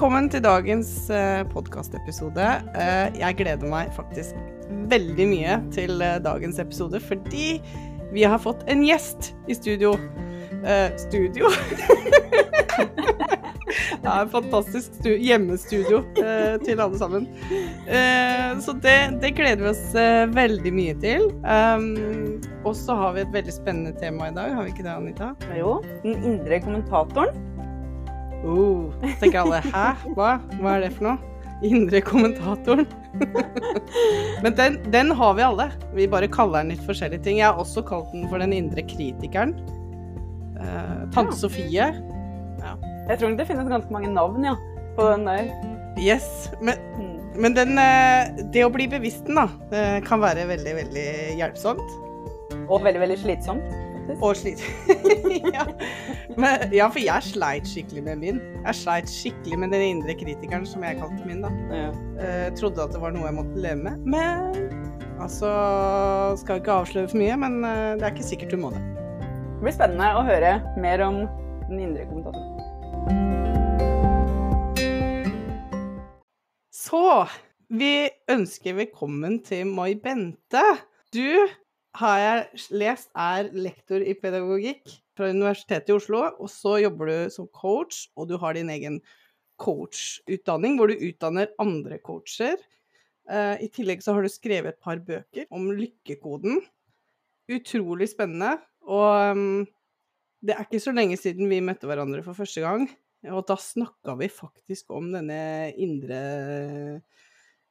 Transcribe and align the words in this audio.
Velkommen 0.00 0.30
til 0.32 0.40
dagens 0.40 1.10
uh, 1.12 1.42
podkastepisode. 1.52 2.44
Uh, 2.72 3.18
jeg 3.20 3.36
gleder 3.36 3.68
meg 3.68 3.90
faktisk 3.92 4.32
veldig 4.88 5.26
mye 5.28 5.58
til 5.76 6.00
uh, 6.00 6.14
dagens 6.24 6.56
episode 6.62 6.96
fordi 7.04 7.58
vi 8.08 8.24
har 8.24 8.40
fått 8.40 8.64
en 8.72 8.80
gjest 8.80 9.34
i 9.44 9.58
studio. 9.58 9.90
Uh, 10.64 10.88
studio? 11.02 11.52
det 14.00 14.08
er 14.08 14.22
en 14.22 14.32
fantastisk 14.32 14.96
hjemmestudio 15.04 16.00
til 16.16 16.80
alle 16.80 16.96
sammen. 16.96 17.28
så 18.64 18.72
det, 18.80 18.96
det, 19.20 19.34
gleder 19.36 19.66
vi 19.66 19.70
oss 19.74 19.84
veldig 20.32 20.74
mye 20.80 20.96
til. 21.04 21.28
Um, 21.44 22.40
og 22.64 22.72
så 22.72 22.96
har 23.04 23.20
vi 23.20 23.26
et 23.26 23.36
veldig 23.36 23.52
spennende 23.60 23.92
tema 24.00 24.32
i 24.32 24.34
dag, 24.40 24.56
har 24.56 24.64
vi 24.64 24.72
ikke 24.72 24.88
det, 24.88 24.96
Anita? 24.96 25.34
Jo. 25.60 25.76
Den 26.00 26.24
indre 26.24 26.64
kommentatoren. 26.64 27.49
Uh, 28.44 28.88
tenker 29.20 29.42
alle 29.42 29.60
Hæ? 29.66 29.90
Hva? 30.16 30.38
Hva 30.60 30.76
er 30.76 30.86
det 30.86 30.94
for 30.96 31.10
noe? 31.10 31.18
Indre 31.66 32.00
kommentatoren. 32.00 32.86
Men 34.44 34.54
den, 34.56 34.78
den, 34.92 35.10
har 35.12 35.34
vi 35.36 35.44
alle. 35.44 35.66
Vi 35.92 36.06
bare 36.08 36.30
kaller 36.32 36.62
den 36.62 36.72
litt 36.72 36.86
forskjellige 36.86 37.20
ting. 37.26 37.40
Jeg 37.42 37.50
har 37.50 37.60
også 37.60 37.84
kalt 37.84 38.08
den 38.14 38.24
for 38.30 38.40
den 38.40 38.54
indre 38.56 38.84
kritikeren. 38.88 39.52
Uh, 40.56 41.04
Tante 41.12 41.34
ja. 41.34 41.40
Sofie. 41.42 41.90
Ja. 42.62 42.72
Jeg 43.10 43.20
tror 43.20 43.36
det 43.36 43.48
finnes 43.48 43.68
ganske 43.68 43.92
mange 43.92 44.08
navn, 44.14 44.46
ja, 44.46 44.56
på 44.96 45.10
den 45.10 45.28
der. 45.28 45.52
Yes. 46.00 46.48
Men, 46.64 46.80
mm. 46.96 47.12
men 47.44 47.58
den, 47.58 47.76
uh, 47.76 48.40
det 48.56 48.64
å 48.64 48.72
bli 48.72 48.88
bevisst 48.88 49.28
den, 49.28 49.36
da, 49.42 50.00
kan 50.06 50.24
være 50.24 50.48
veldig, 50.54 50.76
veldig 50.80 51.08
hjelpsomt. 51.42 51.96
Og 52.70 52.80
veldig, 52.86 53.04
veldig 53.04 53.20
slitsomt. 53.20 53.89
Og 54.18 54.36
sliter. 54.36 54.66
ja. 55.56 55.64
Men, 56.36 56.72
ja. 56.74 56.88
for 56.90 57.00
jeg 57.02 57.26
sleit 57.26 57.68
skikkelig 57.68 58.04
med 58.06 58.22
min. 58.22 58.40
Jeg 58.64 58.78
sleit 58.80 59.10
skikkelig 59.10 59.58
med 59.62 59.74
den 59.74 59.86
indre 59.86 60.16
kritikeren, 60.18 60.66
som 60.68 60.84
jeg 60.86 60.98
kalte 61.00 61.26
min. 61.26 61.42
da. 61.44 61.50
Ja. 61.70 61.90
Uh, 62.20 62.46
trodde 62.58 62.84
at 62.84 62.94
det 62.94 63.02
var 63.02 63.14
noe 63.16 63.28
jeg 63.28 63.38
måtte 63.40 63.62
leve 63.62 63.82
med. 63.84 64.06
Men 64.06 64.70
altså 65.20 65.50
Skal 66.40 66.62
ikke 66.62 66.80
avsløre 66.82 67.10
for 67.12 67.20
mye, 67.20 67.36
men 67.40 67.60
uh, 67.64 67.98
det 68.00 68.06
er 68.06 68.14
ikke 68.14 68.30
sikkert 68.32 68.54
du 68.54 68.60
må 68.62 68.72
det. 68.74 68.82
Det 69.20 69.66
blir 69.66 69.76
spennende 69.76 70.14
å 70.16 70.24
høre 70.24 70.56
mer 70.80 71.04
om 71.04 71.22
den 71.68 71.84
indre 71.84 72.08
kommentatoren. 72.08 72.56
Så 76.74 77.26
vi 77.70 78.08
ønsker 78.32 78.74
velkommen 78.80 79.36
til 79.46 79.68
Mai 79.70 79.94
Bente. 79.94 80.64
Du 81.14 81.46
har 81.98 82.18
jeg 82.22 82.60
lest, 82.78 83.10
er 83.18 83.50
lektor 83.54 84.02
i 84.02 84.14
pedagogikk 84.18 84.92
fra 85.18 85.30
Universitetet 85.32 85.90
i 85.90 85.96
Oslo. 85.96 86.22
Og 86.38 86.50
så 86.52 86.78
jobber 86.84 87.10
du 87.10 87.32
som 87.34 87.48
coach, 87.54 88.06
og 88.16 88.30
du 88.30 88.36
har 88.40 88.54
din 88.54 88.70
egen 88.70 89.00
coachutdanning, 89.60 90.78
hvor 90.78 90.90
du 90.90 91.02
utdanner 91.10 91.52
andre 91.60 91.98
coacher. 92.02 92.60
Uh, 93.30 93.56
I 93.62 93.68
tillegg 93.72 94.02
så 94.02 94.14
har 94.16 94.24
du 94.24 94.32
skrevet 94.32 94.74
et 94.74 94.82
par 94.82 95.02
bøker 95.04 95.50
om 95.54 95.68
lykkekoden. 95.76 96.62
Utrolig 97.50 98.10
spennende. 98.12 98.56
Og 98.86 99.36
um, 99.36 99.62
det 100.40 100.54
er 100.54 100.64
ikke 100.64 100.82
så 100.82 100.94
lenge 100.96 101.18
siden 101.20 101.50
vi 101.50 101.60
møtte 101.64 101.90
hverandre 101.90 102.24
for 102.24 102.38
første 102.38 102.64
gang. 102.64 102.86
Og 103.28 103.44
da 103.48 103.58
snakka 103.60 104.14
vi 104.16 104.30
faktisk 104.32 104.94
om 104.96 105.10
denne 105.12 105.74
indre 105.76 106.20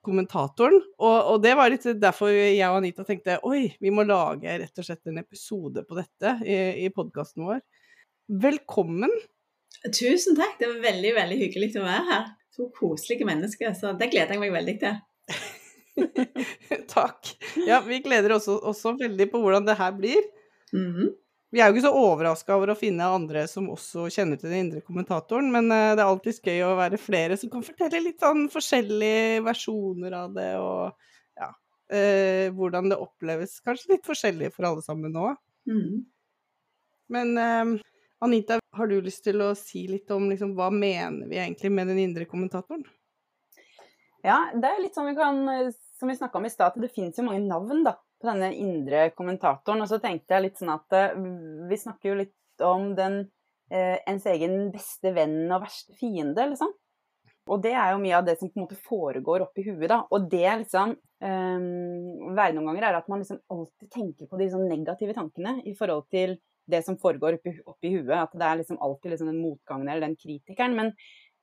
kommentatoren. 0.05 0.79
Og, 0.97 1.17
og, 1.33 1.41
det 1.43 1.55
var 1.59 1.71
litt 1.71 1.87
derfor 1.99 2.31
jeg 2.31 2.63
og 2.69 2.79
Anita 2.79 3.05
tenkte 3.07 3.39
oi, 3.47 3.67
vi 3.79 3.91
må 3.93 4.05
lage 4.07 4.57
rett 4.61 4.81
og 4.81 4.87
slett 4.87 5.11
en 5.11 5.21
episode 5.21 5.83
på 5.87 5.99
dette 5.99 6.37
i, 6.45 6.57
i 6.85 6.89
podkasten 6.93 7.45
vår. 7.47 7.61
Velkommen. 8.29 9.13
Tusen 9.87 10.37
takk. 10.37 10.57
Det 10.59 10.67
var 10.69 10.83
veldig, 10.83 11.13
veldig 11.17 11.39
hyggelig 11.43 11.71
å 11.79 11.85
være 11.85 12.05
her. 12.09 12.27
To 12.57 12.67
koselige 12.75 13.27
mennesker, 13.27 13.71
så 13.77 13.93
det 13.97 14.09
gleder 14.11 14.35
jeg 14.35 14.43
meg 14.43 14.53
veldig 14.53 14.75
til. 14.81 14.99
takk. 16.95 17.31
Ja, 17.67 17.79
vi 17.85 18.01
gleder 18.03 18.35
oss 18.35 18.47
også, 18.47 18.59
også, 18.71 18.95
veldig 18.99 19.29
på 19.31 19.41
hvordan 19.43 19.67
det 19.67 19.77
her 19.79 19.95
blir. 19.95 20.21
Mm 20.73 20.91
-hmm. 20.93 21.09
Vi 21.49 21.61
er 21.61 21.69
jo 21.69 21.73
ikke 21.73 21.87
så 21.87 21.97
overraska 21.97 22.53
over 22.53 22.71
å 22.73 22.77
finne 22.77 23.07
andre 23.09 23.47
som 23.49 23.71
også 23.73 24.05
kjenner 24.13 24.37
til 24.37 24.51
den 24.51 24.67
indre 24.67 24.83
kommentatoren, 24.85 25.47
men 25.53 25.71
uh, 25.73 25.95
det 25.97 26.03
er 26.03 26.05
alltid 26.05 26.45
gøy 26.45 26.61
å 26.67 26.75
være 26.77 26.99
flere 27.01 27.37
som 27.41 27.49
kan 27.49 27.65
fortelle 27.65 28.03
litt 28.05 28.21
sånn 28.21 28.45
forskjellige 28.53 29.41
versjoner 29.47 30.17
av 30.19 30.35
det, 30.35 30.51
og 30.61 31.39
ja 31.39 31.49
eh, 31.95 32.51
Hvordan 32.53 32.91
det 32.91 32.99
oppleves 33.01 33.57
kanskje 33.65 33.95
litt 33.95 34.05
forskjellig 34.05 34.51
for 34.53 34.67
alle 34.69 34.83
sammen 34.85 35.15
nå. 35.15 35.31
Mm. 35.69 36.03
Men 37.15 37.31
eh, 37.41 37.73
Anita, 38.27 38.59
har 38.77 38.91
du 38.91 38.99
lyst 39.01 39.23
til 39.25 39.41
å 39.41 39.55
si 39.57 39.87
litt 39.89 40.11
om 40.13 40.27
liksom, 40.29 40.53
hva 40.59 40.69
mener 40.69 41.31
vi 41.31 41.39
egentlig 41.41 41.71
med 41.73 41.89
den 41.89 42.03
indre 42.03 42.29
kommentatoren? 42.29 42.85
Ja, 44.21 44.51
det 44.53 44.69
er 44.69 44.83
litt 44.83 44.93
sånn 44.93 45.09
vi 45.09 45.17
kan, 45.17 45.41
som 45.97 46.11
vi 46.11 46.17
snakka 46.19 46.37
om 46.37 46.45
i 46.45 46.53
stad, 46.53 46.77
det 46.77 46.91
finnes 46.93 47.17
jo 47.17 47.25
mange 47.25 47.41
navn, 47.47 47.81
da 47.87 47.95
på 48.19 48.29
denne 48.29 48.51
indre 48.55 49.09
kommentatoren. 49.15 49.83
Og 49.83 49.89
så 49.91 49.99
tenkte 50.03 50.35
jeg 50.35 50.47
litt 50.47 50.61
sånn 50.61 50.73
at 50.75 50.97
uh, 50.97 51.17
vi 51.69 51.79
snakker 51.79 52.11
jo 52.11 52.19
litt 52.21 52.65
om 52.65 52.91
den 52.97 53.21
uh, 53.71 53.97
ens 54.09 54.27
egen 54.29 54.69
beste 54.73 55.13
venn 55.15 55.41
og 55.47 55.63
verste 55.65 55.95
fiende, 55.99 56.51
liksom. 56.51 56.73
Og 57.49 57.61
det 57.63 57.71
er 57.73 57.93
jo 57.93 58.01
mye 58.01 58.17
av 58.17 58.27
det 58.27 58.35
som 58.37 58.49
på 58.49 58.59
en 58.59 58.65
måte 58.67 58.77
foregår 58.85 59.45
oppi 59.47 59.63
huet, 59.65 59.87
da. 59.89 60.03
Og 60.13 60.27
det 60.29 60.49
liksom 60.63 60.93
um, 60.93 62.35
Være 62.37 62.53
noen 62.55 62.69
ganger 62.69 62.85
er 62.89 62.99
at 62.99 63.09
man 63.09 63.23
liksom 63.23 63.39
alltid 63.49 63.89
tenker 63.95 64.29
på 64.29 64.37
de 64.39 64.49
sånn 64.51 64.67
negative 64.69 65.15
tankene 65.17 65.55
i 65.65 65.73
forhold 65.77 66.05
til 66.13 66.37
det 66.69 66.83
som 66.85 66.99
foregår 67.01 67.39
oppi, 67.39 67.55
oppi 67.65 67.95
huet. 67.95 68.13
At 68.19 68.35
det 68.37 68.45
er 68.45 68.61
liksom 68.61 68.77
alltid 68.85 69.15
liksom 69.15 69.31
den 69.31 69.41
motgangen 69.41 69.89
eller 69.89 70.05
den 70.05 70.19
kritikeren. 70.19 70.77
Men 70.77 70.93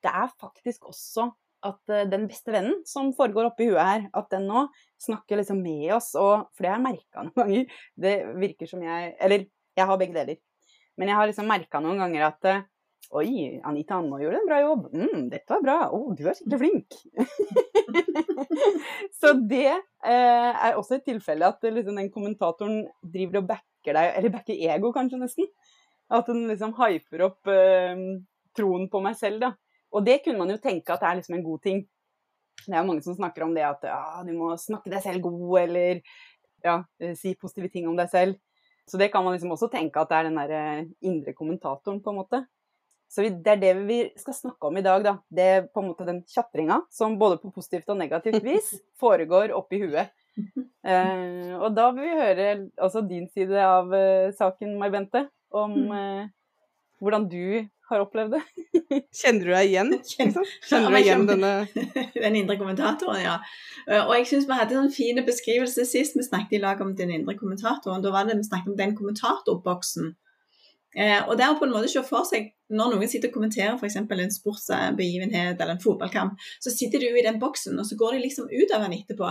det 0.05 0.13
er 0.13 0.31
faktisk 0.39 0.87
også 0.93 1.33
at 1.67 1.93
uh, 1.93 2.05
den 2.09 2.27
beste 2.31 2.53
vennen 2.55 2.81
som 2.89 3.13
foregår 3.17 3.51
oppi 3.51 3.69
huet 3.71 3.83
her, 3.83 4.07
at 4.17 4.31
den 4.33 4.47
nå 4.51 4.67
snakker 5.03 5.41
liksom 5.41 5.61
med 5.65 5.91
oss. 5.97 6.13
Og, 6.19 6.49
for 6.55 6.65
det 6.65 6.73
har 6.73 6.79
jeg 6.79 6.87
merka 6.87 7.27
noen 7.27 7.37
ganger. 7.41 7.83
Det 8.07 8.15
virker 8.43 8.71
som 8.71 8.85
jeg 8.85 9.13
Eller 9.21 9.47
jeg 9.77 9.91
har 9.91 10.01
begge 10.01 10.17
deler. 10.17 10.41
Men 10.97 11.13
jeg 11.13 11.19
har 11.19 11.29
liksom 11.29 11.51
merka 11.51 11.83
noen 11.85 12.01
ganger 12.05 12.31
at 12.31 12.51
uh, 12.53 12.65
Oi, 13.15 13.61
Anita, 13.63 14.01
nå 14.03 14.17
gjorde 14.19 14.39
en 14.41 14.49
bra 14.49 14.57
jobb. 14.59 14.87
Mm, 14.91 15.27
dette 15.31 15.53
var 15.53 15.61
bra. 15.63 15.75
Å, 15.95 15.99
oh, 15.99 16.15
du 16.17 16.25
er 16.27 16.35
skikkelig 16.35 16.59
flink. 16.59 16.97
så 19.21 19.31
det 19.39 19.69
eh, 19.71 20.49
er 20.51 20.75
også 20.75 20.97
et 20.97 21.05
tilfelle 21.07 21.47
at 21.47 21.63
liksom, 21.63 22.01
den 22.01 22.11
kommentatoren 22.11 22.81
driver 23.07 23.45
og 23.45 23.47
backer 23.53 23.95
deg, 23.95 24.11
eller 24.11 24.35
backer 24.35 24.59
ego 24.59 24.91
kanskje 24.97 25.21
nesten. 25.23 25.47
At 26.11 26.27
den 26.27 26.49
liksom 26.51 26.75
hyper 26.81 27.29
opp 27.29 27.53
troen 28.59 28.91
på 28.91 29.05
meg 29.07 29.15
selv, 29.21 29.45
da. 29.45 29.53
Og 29.95 30.07
det 30.07 30.21
kunne 30.25 30.41
man 30.41 30.51
jo 30.53 30.59
tenke 30.63 30.93
at 30.93 31.03
det 31.03 31.11
er 31.11 31.21
liksom 31.21 31.37
en 31.39 31.47
god 31.47 31.63
ting. 31.65 31.85
Det 32.65 32.73
er 32.73 32.81
jo 32.81 32.89
mange 32.89 33.05
som 33.05 33.17
snakker 33.17 33.45
om 33.47 33.55
det 33.55 33.67
at 33.67 33.85
ja, 33.87 34.01
du 34.27 34.33
må 34.37 34.51
snakke 34.59 34.91
deg 34.91 35.05
selv 35.05 35.23
god, 35.25 35.61
eller 35.63 36.01
ja, 36.65 36.81
eh, 37.01 37.15
si 37.19 37.37
positive 37.39 37.71
ting 37.73 37.87
om 37.89 37.97
deg 37.99 38.11
selv. 38.13 38.37
Så 38.87 38.99
det 39.01 39.11
kan 39.13 39.25
man 39.25 39.35
liksom 39.35 39.55
også 39.55 39.69
tenke 39.71 40.01
at 40.01 40.11
det 40.11 40.19
er 40.19 40.29
den 40.29 40.39
der 40.39 40.55
eh, 40.57 40.85
indre 41.07 41.35
kommentatoren, 41.37 42.03
på 42.03 42.13
en 42.13 42.21
måte. 42.21 42.43
Så 43.11 43.23
det 43.23 43.53
er 43.53 43.61
det 43.63 43.73
vi 43.87 43.99
skal 44.19 44.35
snakke 44.35 44.69
om 44.69 44.77
i 44.79 44.83
dag, 44.83 45.05
da. 45.05 45.17
Det 45.31 45.47
er 45.47 45.67
på 45.71 45.83
en 45.83 45.91
måte 45.93 46.07
den 46.09 46.23
tjatringa 46.27 46.81
som 46.93 47.19
både 47.19 47.39
på 47.43 47.53
positivt 47.55 47.91
og 47.93 48.01
negativt 48.01 48.43
vis 48.45 48.73
foregår 49.03 49.55
oppi 49.55 49.81
huet. 49.85 50.15
Eh, 50.37 51.53
og 51.57 51.71
da 51.75 51.91
vil 51.95 52.05
vi 52.05 52.19
høre 52.19 52.49
også 52.83 53.05
din 53.09 53.29
side 53.33 53.63
av 53.63 53.89
uh, 53.91 54.35
saken, 54.37 54.75
Mai 54.79 54.91
Bente, 54.93 55.25
om 55.55 55.73
uh, 55.91 56.27
hvordan 57.01 57.25
du 57.31 57.65
har 57.91 58.03
opplevd 58.03 58.37
det. 58.37 58.43
Kjenner 59.21 59.47
du 59.47 59.53
deg 59.53 59.71
igjen? 59.71 59.93
Liksom? 60.19 60.45
Kjenner 60.67 60.91
du 60.91 60.97
deg 60.97 61.07
igjen 61.07 61.27
denne 61.29 61.53
Den 62.25 62.39
indre 62.43 62.59
kommentatoren, 62.61 63.23
ja. 63.23 63.39
Eh, 63.87 64.03
og 64.03 64.15
jeg 64.19 64.29
syns 64.33 64.49
vi 64.49 64.59
hadde 64.59 64.79
en 64.81 64.93
fin 64.95 65.23
beskrivelse 65.27 65.87
sist 65.89 66.19
vi 66.19 66.27
snakket 66.27 66.59
i 66.59 66.63
lag 66.65 66.83
om 66.83 66.95
den 66.99 67.15
indre 67.15 67.37
kommentatoren. 67.39 68.05
Da 68.05 68.15
var 68.15 68.29
det 68.29 68.39
vi 68.41 68.49
snakket 68.49 68.73
om 68.75 68.79
den 68.79 68.97
kommentatorboksen. 68.99 70.15
Eh, 70.97 71.21
og 71.27 71.37
det 71.39 71.49
å 71.51 71.59
på 71.61 71.67
en 71.69 71.75
måte 71.77 71.93
se 71.93 72.01
for 72.07 72.25
seg 72.29 72.51
når 72.73 72.95
noen 72.95 73.11
sitter 73.11 73.31
og 73.31 73.37
kommenterer 73.37 73.77
f.eks. 73.77 73.99
en 74.01 74.33
sportsbegivenhet 74.35 75.61
eller 75.61 75.77
en 75.77 75.83
fotballkamp, 75.83 76.41
så 76.63 76.73
sitter 76.73 77.05
du 77.05 77.11
i 77.13 77.25
den 77.27 77.39
boksen, 77.43 77.77
og 77.79 77.87
så 77.87 77.99
går 78.01 78.17
de 78.17 78.25
liksom 78.25 78.49
ut 78.51 78.73
av 78.75 78.87
den 78.87 78.97
etterpå. 78.97 79.29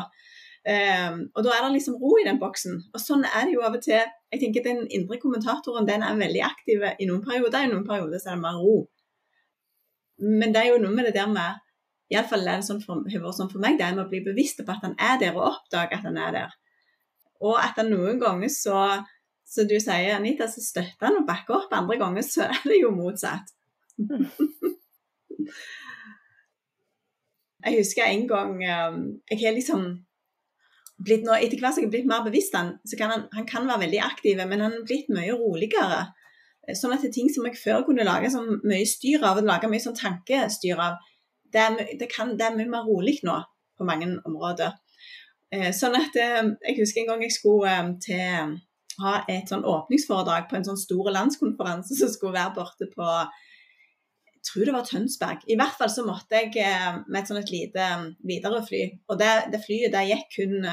Um, 0.65 1.19
og 1.38 1.44
da 1.45 1.51
er 1.53 1.67
det 1.67 1.75
liksom 1.75 2.00
ro 2.01 2.15
i 2.17 2.25
den 2.25 2.39
boksen. 2.41 2.79
Og 2.94 3.01
sånn 3.01 3.25
er 3.27 3.45
det 3.45 3.53
jo 3.53 3.65
av 3.65 3.75
og 3.77 3.83
til. 3.85 4.01
Jeg 4.33 4.41
tenker 4.41 4.65
Den 4.65 4.85
indre 4.89 5.19
kommentatoren 5.21 5.85
den 5.85 6.03
er 6.03 6.17
veldig 6.17 6.41
aktiv 6.47 6.81
i 6.81 7.06
noen 7.06 7.21
perioder, 7.25 7.67
i 7.67 7.71
noen 7.71 7.85
perioder 7.85 8.21
så 8.21 8.31
er 8.31 8.39
det 8.39 8.45
mer 8.47 8.57
ro. 8.63 8.79
Men 10.25 10.56
det 10.56 10.63
er 10.63 10.71
jo 10.71 10.81
noe 10.81 10.95
med 10.95 11.09
det 11.09 11.15
der 11.19 11.29
med 11.29 11.62
Iallfall 12.13 12.45
er 12.45 12.62
det 12.62 12.67
sånn 12.67 12.83
for, 12.83 13.01
sånn 13.33 13.50
for 13.50 13.62
meg, 13.62 13.79
det 13.79 13.85
er 13.88 13.95
med 13.97 14.06
å 14.06 14.12
bli 14.12 14.19
bevisst 14.25 14.59
på 14.62 14.73
at 14.73 14.83
han 14.85 14.94
er 15.01 15.15
der, 15.21 15.33
og 15.33 15.47
oppdage 15.47 15.97
at 15.97 16.06
han 16.06 16.19
er 16.21 16.35
der. 16.35 16.51
Og 17.41 17.57
at 17.57 17.79
han 17.81 17.89
noen 17.89 18.19
ganger 18.21 18.51
så 18.53 18.77
som 19.45 19.67
du 19.69 19.75
sier, 19.77 20.15
Anita, 20.15 20.47
så 20.50 20.62
støtter 20.63 21.06
han 21.06 21.19
og 21.19 21.27
bakker 21.27 21.53
opp. 21.59 21.73
Andre 21.75 21.97
ganger 22.01 22.23
så 22.25 22.41
er 22.50 22.62
det 22.65 22.79
jo 22.81 22.89
motsatt. 22.95 23.47
jeg 27.65 27.77
husker 27.77 28.03
en 28.03 28.25
gang 28.27 28.51
um, 28.59 28.97
Jeg 29.29 29.39
har 29.39 29.53
liksom 29.56 29.81
blitt 31.01 31.25
nå, 31.25 31.36
Etter 31.36 31.59
hvert 31.59 31.75
som 31.75 31.83
jeg 31.83 31.89
har 31.89 31.95
blitt 31.95 32.07
mer 32.09 32.24
bevisst 32.25 32.56
han, 32.56 32.75
så 32.88 33.00
kan 33.00 33.12
han, 33.12 33.25
han 33.36 33.47
kan 33.50 33.68
være 33.68 33.86
veldig 33.86 34.03
aktiv, 34.06 34.39
men 34.39 34.63
han 34.63 34.77
har 34.77 34.86
blitt 34.88 35.12
mye 35.13 35.36
roligere. 35.36 36.06
Sånn 36.74 36.95
at 36.95 37.03
det 37.03 37.12
er 37.12 37.18
ting 37.18 37.27
som 37.30 37.45
jeg 37.45 37.59
før 37.62 37.83
kunne 37.86 38.07
lage 38.07 38.31
så 38.33 38.42
mye 38.42 38.86
styr 38.89 39.25
av, 39.25 39.42
og 39.42 39.50
lage 39.50 39.69
mye 39.69 39.83
sånn 39.83 39.97
tankestyr 39.97 40.81
av, 40.81 40.97
det 41.53 41.62
er, 41.62 41.75
det 42.00 42.09
kan, 42.12 42.33
det 42.39 42.47
er 42.47 42.56
mye 42.57 42.71
mer 42.71 42.88
rolig 42.88 43.19
nå 43.27 43.38
på 43.77 43.88
mange 43.88 44.09
områder. 44.25 44.74
Eh, 45.53 45.71
sånn 45.75 45.95
at 45.97 46.15
eh, 46.19 46.42
Jeg 46.65 46.80
husker 46.80 47.03
en 47.03 47.12
gang 47.12 47.25
jeg 47.25 47.36
skulle 47.36 47.71
eh, 47.71 47.91
til 48.03 48.56
ha 49.03 49.18
et 49.27 49.51
sånn 49.51 49.65
åpningsforedrag 49.68 50.48
på 50.50 50.57
en 50.57 50.65
sånn 50.68 50.80
stor 50.80 51.12
landskonferanse 51.12 51.98
som 52.00 52.12
skulle 52.12 52.38
være 52.38 52.56
borte 52.56 52.88
på 52.94 53.07
tror 54.45 54.68
det 54.68 54.75
var 54.75 54.86
Tønsberg. 54.88 55.44
I 55.50 55.57
hvert 55.59 55.77
fall 55.80 55.92
så 55.92 56.06
måtte 56.06 56.38
jeg 56.38 56.53
med 57.07 57.19
et 57.21 57.30
sånn 57.30 57.42
et 57.42 57.51
lite 57.53 57.89
Widerøe-fly. 58.27 58.83
Og 59.09 59.19
det, 59.21 59.31
det, 59.53 59.62
flyet 59.65 59.94
det 59.95 60.06
gikk 60.09 60.30
kun 60.38 60.68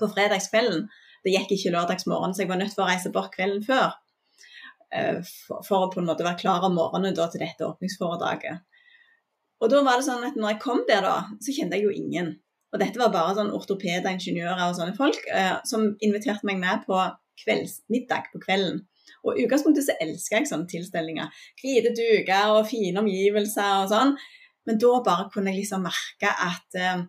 på 0.00 0.08
fredagskvelden. 0.12 0.86
Det 1.24 1.34
gikk 1.34 1.56
ikke 1.56 1.72
lørdagsmorgen, 1.74 2.34
så 2.36 2.44
jeg 2.44 2.50
var 2.52 2.60
nødt 2.60 2.74
til 2.76 2.84
å 2.84 2.88
reise 2.88 3.12
bort 3.14 3.32
kvelden 3.34 3.64
før. 3.66 3.96
For, 4.92 5.64
for 5.66 5.86
å 5.86 5.90
på 5.90 5.98
en 5.98 6.06
måte 6.08 6.24
være 6.24 6.38
klar 6.44 6.64
om 6.68 6.76
morgenen 6.78 7.16
da, 7.16 7.26
til 7.32 7.42
dette 7.42 7.66
åpningsforedraget. 7.66 8.62
Og 9.62 9.72
da 9.72 9.80
var 9.84 9.98
det 9.98 10.06
sånn 10.06 10.24
at 10.26 10.36
når 10.36 10.54
jeg 10.54 10.62
kom 10.62 10.82
der, 10.88 11.04
da, 11.04 11.38
så 11.42 11.54
kjente 11.56 11.78
jeg 11.78 11.88
jo 11.88 11.94
ingen. 11.94 12.34
Og 12.74 12.82
dette 12.82 13.00
var 13.00 13.12
bare 13.14 13.36
sånn 13.38 13.54
ortopeder, 13.56 14.08
ingeniører 14.12 14.66
og 14.66 14.76
sånne 14.76 14.96
folk 14.98 15.22
eh, 15.32 15.54
som 15.68 15.88
inviterte 16.04 16.46
meg 16.48 16.60
med 16.60 16.84
på 16.84 16.98
kveldsmiddag 17.44 18.30
på 18.32 18.42
kvelden. 18.42 18.82
Og 19.24 19.36
i 19.36 19.46
utgangspunktet 19.46 19.86
så 19.86 19.96
elsker 20.02 20.40
jeg 20.40 20.50
sånne 20.50 20.68
tilstelninger. 20.70 21.30
Hvite 21.62 21.94
duker 21.96 22.56
og 22.56 22.68
fine 22.70 23.00
omgivelser 23.02 23.82
og 23.82 23.90
sånn. 23.92 24.14
Men 24.66 24.80
da 24.82 24.92
bare 25.06 25.28
kunne 25.32 25.52
jeg 25.52 25.62
liksom 25.62 25.86
merke 25.86 26.30
at 26.30 26.78
eh, 26.78 27.04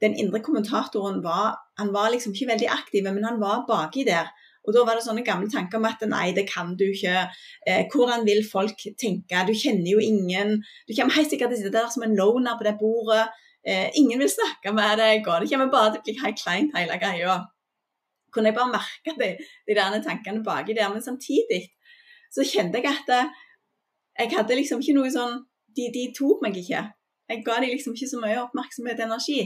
den 0.00 0.16
indre 0.18 0.40
kommentatoren 0.42 1.20
var 1.24 1.58
Han 1.78 1.92
var 1.94 2.10
liksom 2.12 2.34
ikke 2.34 2.50
veldig 2.50 2.68
aktiv, 2.68 3.06
men 3.06 3.24
han 3.24 3.40
var 3.40 3.64
baki 3.68 4.04
der. 4.04 4.28
Og 4.68 4.74
da 4.76 4.82
var 4.84 4.98
det 4.98 5.04
sånne 5.06 5.24
gamle 5.24 5.48
tanker 5.48 5.80
om 5.80 5.86
at 5.88 6.02
nei, 6.04 6.32
det 6.36 6.44
kan 6.50 6.74
du 6.76 6.84
ikke. 6.90 7.22
Eh, 7.66 7.86
hvordan 7.88 8.26
vil 8.28 8.42
folk 8.44 8.84
tenke? 9.00 9.46
Du 9.48 9.54
kjenner 9.56 9.88
jo 9.88 10.02
ingen. 10.04 10.58
Du 10.84 10.92
kommer 10.92 11.16
helt 11.16 11.32
sikkert 11.32 11.54
til 11.54 11.56
å 11.56 11.62
sitte 11.62 11.76
der 11.78 11.88
som 11.92 12.04
en 12.04 12.16
loner 12.18 12.58
på 12.58 12.66
det 12.68 12.76
bordet. 12.82 13.30
Eh, 13.64 13.88
ingen 13.96 14.20
vil 14.20 14.28
snakke 14.28 14.74
med 14.76 15.00
deg, 15.00 15.24
og 15.24 15.40
det 15.40 15.50
kommer 15.50 15.72
bare 15.72 15.94
til 15.94 16.02
å 16.02 16.06
bli 16.06 16.18
helt 16.20 16.42
kleint 16.42 16.76
hele 16.76 17.00
greia. 17.00 17.38
Kunne 18.32 18.50
jeg 18.50 18.56
bare 18.56 18.72
merke 18.72 19.14
de, 19.18 19.30
de 19.68 19.76
der 19.76 20.00
tankene 20.04 20.44
baki 20.46 20.76
der. 20.76 20.90
Men 20.92 21.04
samtidig 21.04 21.66
så 22.34 22.46
kjente 22.46 22.80
jeg 22.80 22.90
at 22.90 23.12
eh, 23.16 23.30
jeg 24.20 24.34
hadde 24.36 24.58
liksom 24.58 24.82
ikke 24.82 24.98
noe 24.98 25.12
sånn 25.12 25.38
De, 25.70 25.84
de 25.94 26.08
tok 26.10 26.40
meg 26.42 26.56
ikke. 26.58 26.80
Jeg 27.30 27.42
ga 27.46 27.60
dem 27.62 27.70
liksom 27.70 27.94
ikke 27.94 28.08
så 28.10 28.18
mye 28.18 28.40
oppmerksomhet 28.42 28.98
og 28.98 29.04
energi. 29.06 29.44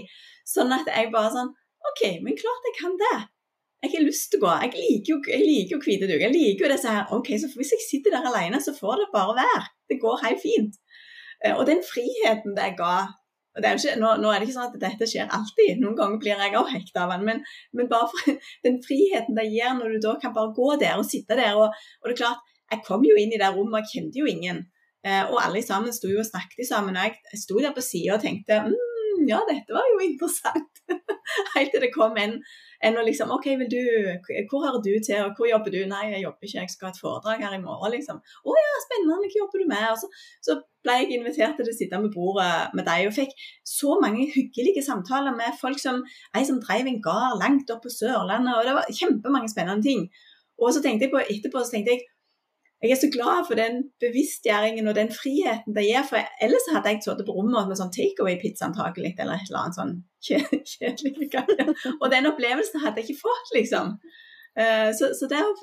Sånn 0.48 0.72
at 0.72 0.88
jeg 0.88 1.10
bare 1.12 1.34
sånn 1.34 1.50
OK, 1.90 2.00
men 2.25 2.38
klart 2.38 2.69
jeg 2.70 2.76
kan 2.78 2.94
det. 3.02 3.16
Jeg 3.84 3.92
har 3.92 4.06
lyst 4.06 4.31
til 4.32 4.40
å 4.40 4.46
gå. 4.46 4.52
Jeg 4.62 4.72
liker 4.78 5.12
jo, 5.12 5.19
jeg 5.28 5.44
liker 5.44 5.76
jo 5.76 5.81
hvite 5.84 6.08
duker. 6.08 6.25
Jeg 6.25 6.32
liker 6.32 6.64
jo 6.64 6.70
disse 6.72 6.94
her. 6.96 7.10
OK, 7.12 7.28
så 7.42 7.50
hvis 7.52 7.75
jeg 7.75 7.84
sitter 7.84 8.16
der 8.16 8.31
alene, 8.31 8.60
så 8.64 8.72
får 8.72 9.02
det 9.02 9.10
bare 9.12 9.36
være. 9.36 9.66
Det 9.92 9.98
går 10.00 10.22
helt 10.22 10.40
fint. 10.40 10.78
Eh, 11.44 11.52
og 11.52 11.66
den 11.69 11.84
friheten 11.84 12.56
det 12.56 12.70
ga 12.81 12.94
er 13.62 13.78
ikke, 13.78 13.94
nå, 14.00 14.08
nå, 14.18 14.30
er 14.30 14.40
det 14.40 14.48
ikke 14.48 14.56
sånn 14.56 14.70
at 14.72 14.80
dette 14.82 15.06
skjer 15.06 15.30
alltid, 15.36 15.78
noen 15.78 15.94
ganger 15.98 16.18
blir 16.22 16.40
jeg 16.42 16.56
også 16.58 16.74
hekta 16.74 17.04
av 17.04 17.14
den, 17.14 17.26
men, 17.28 17.42
men, 17.76 17.90
bare 17.90 18.08
for 18.10 18.38
den 18.66 18.80
friheten 18.82 19.38
det 19.38 19.46
gir 19.52 19.76
når 19.78 19.94
du 19.94 20.06
da 20.08 20.16
kan 20.22 20.34
bare 20.34 20.54
gå 20.56 20.72
der 20.82 20.98
og 20.98 21.06
sitte 21.06 21.38
der. 21.38 21.54
Og, 21.60 21.70
og 22.02 22.10
det 22.10 22.16
er 22.16 22.22
klart, 22.24 22.54
jeg 22.72 22.82
kom 22.86 23.04
jo 23.06 23.14
inn 23.20 23.34
i 23.34 23.40
det 23.40 23.52
rommet, 23.54 23.76
og 23.76 23.84
jeg 23.84 23.92
kjente 23.92 24.22
jo 24.22 24.30
ingen. 24.30 24.64
Eh, 25.04 25.22
og 25.28 25.38
alle 25.42 25.60
sammen 25.62 25.92
sto 25.94 26.08
jo 26.08 26.22
og 26.22 26.26
snakket 26.26 26.66
sammen. 26.66 26.96
Og 26.96 27.04
jeg 27.06 27.42
sto 27.42 27.60
der 27.60 27.74
på 27.76 27.84
sida 27.84 28.16
og 28.16 28.24
tenkte 28.24 28.62
mm, 28.66 29.26
ja, 29.28 29.42
dette 29.48 29.76
var 29.76 29.86
jo 29.92 30.00
interessant. 30.04 30.82
Helt 31.56 31.72
til 31.75 31.82
det 31.84 31.90
kom 31.94 32.19
en, 32.20 32.36
en 32.84 32.98
og 33.00 33.06
liksom 33.08 33.32
OK, 33.34 33.46
vil 33.60 33.70
du, 33.70 33.81
hvor 34.50 34.64
hører 34.64 34.82
du 34.84 34.92
til, 34.98 35.20
og 35.25 35.38
hvor 35.38 35.48
jobber 35.48 35.75
du? 35.75 35.81
Nei, 35.90 36.04
jeg 36.12 36.25
jobber 36.25 36.48
ikke, 36.48 36.60
jeg 36.60 36.72
skal 36.72 36.88
ha 36.88 36.92
et 36.92 37.00
foredrag 37.00 37.44
her 37.46 37.56
i 37.56 37.62
morgen, 37.62 37.94
liksom. 37.94 38.20
Å 38.20 38.56
ja, 38.60 38.75
spennende, 38.84 39.19
hva 39.22 39.40
jobber 39.40 39.64
du 39.64 39.66
med? 39.70 39.86
Og 39.90 40.00
så, 40.02 40.10
så 40.48 40.58
ble 40.84 40.98
jeg 41.00 41.19
invitert 41.19 41.56
til 41.58 41.70
å 41.70 41.76
sitte 41.76 42.00
med 42.02 42.12
bordet 42.14 42.76
med 42.76 42.88
deg, 42.88 43.08
og 43.08 43.16
fikk 43.16 43.32
så 43.69 43.98
mange 44.02 44.28
hyggelige 44.34 44.84
samtaler 44.86 45.36
med 45.36 45.58
folk 45.60 45.81
som 45.81 46.02
ei 46.36 46.44
som 46.48 46.60
drev 46.62 46.90
en 46.90 47.02
gard 47.04 47.40
langt 47.42 47.72
opp 47.75 47.84
på 47.86 47.92
Sørlandet, 47.92 48.54
og 48.58 48.69
det 48.69 48.78
var 48.78 48.96
kjempemange 49.00 49.52
spennende 49.52 49.86
ting. 49.86 50.08
Og 50.62 50.70
så 50.75 50.82
tenkte 50.82 51.08
jeg 51.08 51.14
på 51.14 51.22
etterpå, 51.25 51.62
så 51.64 51.75
tenkte 51.75 51.96
jeg 51.96 52.04
jeg 52.84 52.92
er 52.92 53.00
så 53.00 53.08
glad 53.12 53.46
for 53.48 53.56
den 53.58 53.78
bevisstgjøringen 54.02 54.88
og 54.90 54.96
den 54.98 55.08
friheten 55.12 55.76
det 55.76 55.86
gir. 55.86 56.04
For 56.08 56.20
ellers 56.44 56.66
hadde 56.72 56.92
jeg 56.92 57.00
sittet 57.04 57.25
på 57.28 57.36
rommet 57.36 57.70
med 57.70 57.78
sånn 57.81 57.92
takeaway-pizza 57.94 58.69
antakelig, 58.69 59.14
eller 59.16 59.40
et 59.40 59.48
eller 59.48 59.62
annet 59.62 59.78
sånn 59.78 59.94
kjedelig 60.75 61.31
greie. 61.32 61.66
Og 61.96 62.06
den 62.12 62.28
opplevelsen 62.28 62.84
hadde 62.84 63.00
jeg 63.00 63.14
ikke 63.14 63.25
fått, 63.25 63.54
liksom. 63.56 63.96
Eh, 64.54 64.90
så, 64.94 65.10
så 65.19 65.26
det, 65.31 65.40
å, 65.40 65.54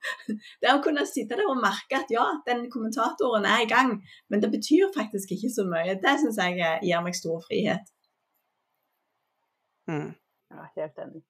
det, 0.62 0.70
å, 0.70 0.78
kunne 0.84 1.04
sitte 1.10 1.36
der 1.36 1.50
og 1.50 1.60
merke 1.60 1.98
at 1.98 2.14
ja, 2.14 2.24
den 2.46 2.68
kommentatoren 2.72 3.44
er 3.50 3.66
i 3.66 3.68
gang, 3.68 3.98
men 4.32 4.44
det 4.44 4.52
betyr 4.54 4.94
faktisk 4.94 5.34
ikke 5.36 5.52
så 5.52 5.66
mye, 5.68 5.98
det 6.00 6.16
syns 6.22 6.40
jeg 6.40 6.56
gir 6.86 7.04
meg 7.04 7.18
stor 7.18 7.42
frihet. 7.50 7.90
Mm. 9.90 10.14
Ja, 10.54 10.70
helt 10.78 11.02
enig. 11.02 11.24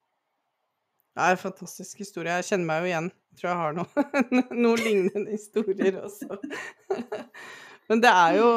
Det 1.15 1.23
er 1.23 1.37
en 1.37 1.39
fantastisk 1.39 2.01
historie. 2.03 2.39
Jeg 2.41 2.49
kjenner 2.49 2.67
meg 2.67 2.81
jo 2.83 2.89
igjen. 2.91 3.11
Jeg 3.31 3.41
tror 3.41 3.51
jeg 3.51 3.59
har 3.61 3.77
noe, 3.77 4.07
noen 4.65 4.81
lignende 4.83 5.31
historier 5.31 6.01
også. 6.03 6.39
Men 7.91 8.03
det 8.03 8.11
er 8.11 8.39
jo 8.41 8.49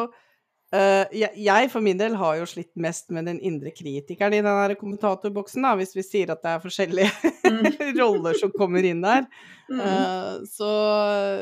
uh, 0.75 1.05
jeg, 1.15 1.31
jeg, 1.39 1.69
for 1.71 1.83
min 1.83 1.99
del 1.99 2.15
har 2.19 2.37
jo 2.39 2.47
slitt 2.49 2.73
mest 2.79 3.11
med 3.15 3.27
den 3.29 3.39
indre 3.45 3.71
kritikeren 3.75 4.35
i 4.35 4.43
den 4.43 4.75
kommentatorboksen, 4.79 5.63
da, 5.63 5.75
hvis 5.79 5.95
vi 5.97 6.05
sier 6.05 6.33
at 6.33 6.43
det 6.43 6.55
er 6.55 6.63
forskjellige 6.63 7.33
mm. 7.45 7.69
roller 8.01 8.37
som 8.39 8.53
kommer 8.55 8.85
inn 8.87 9.03
der. 9.05 9.27
Uh, 9.67 10.43
så 10.47 10.67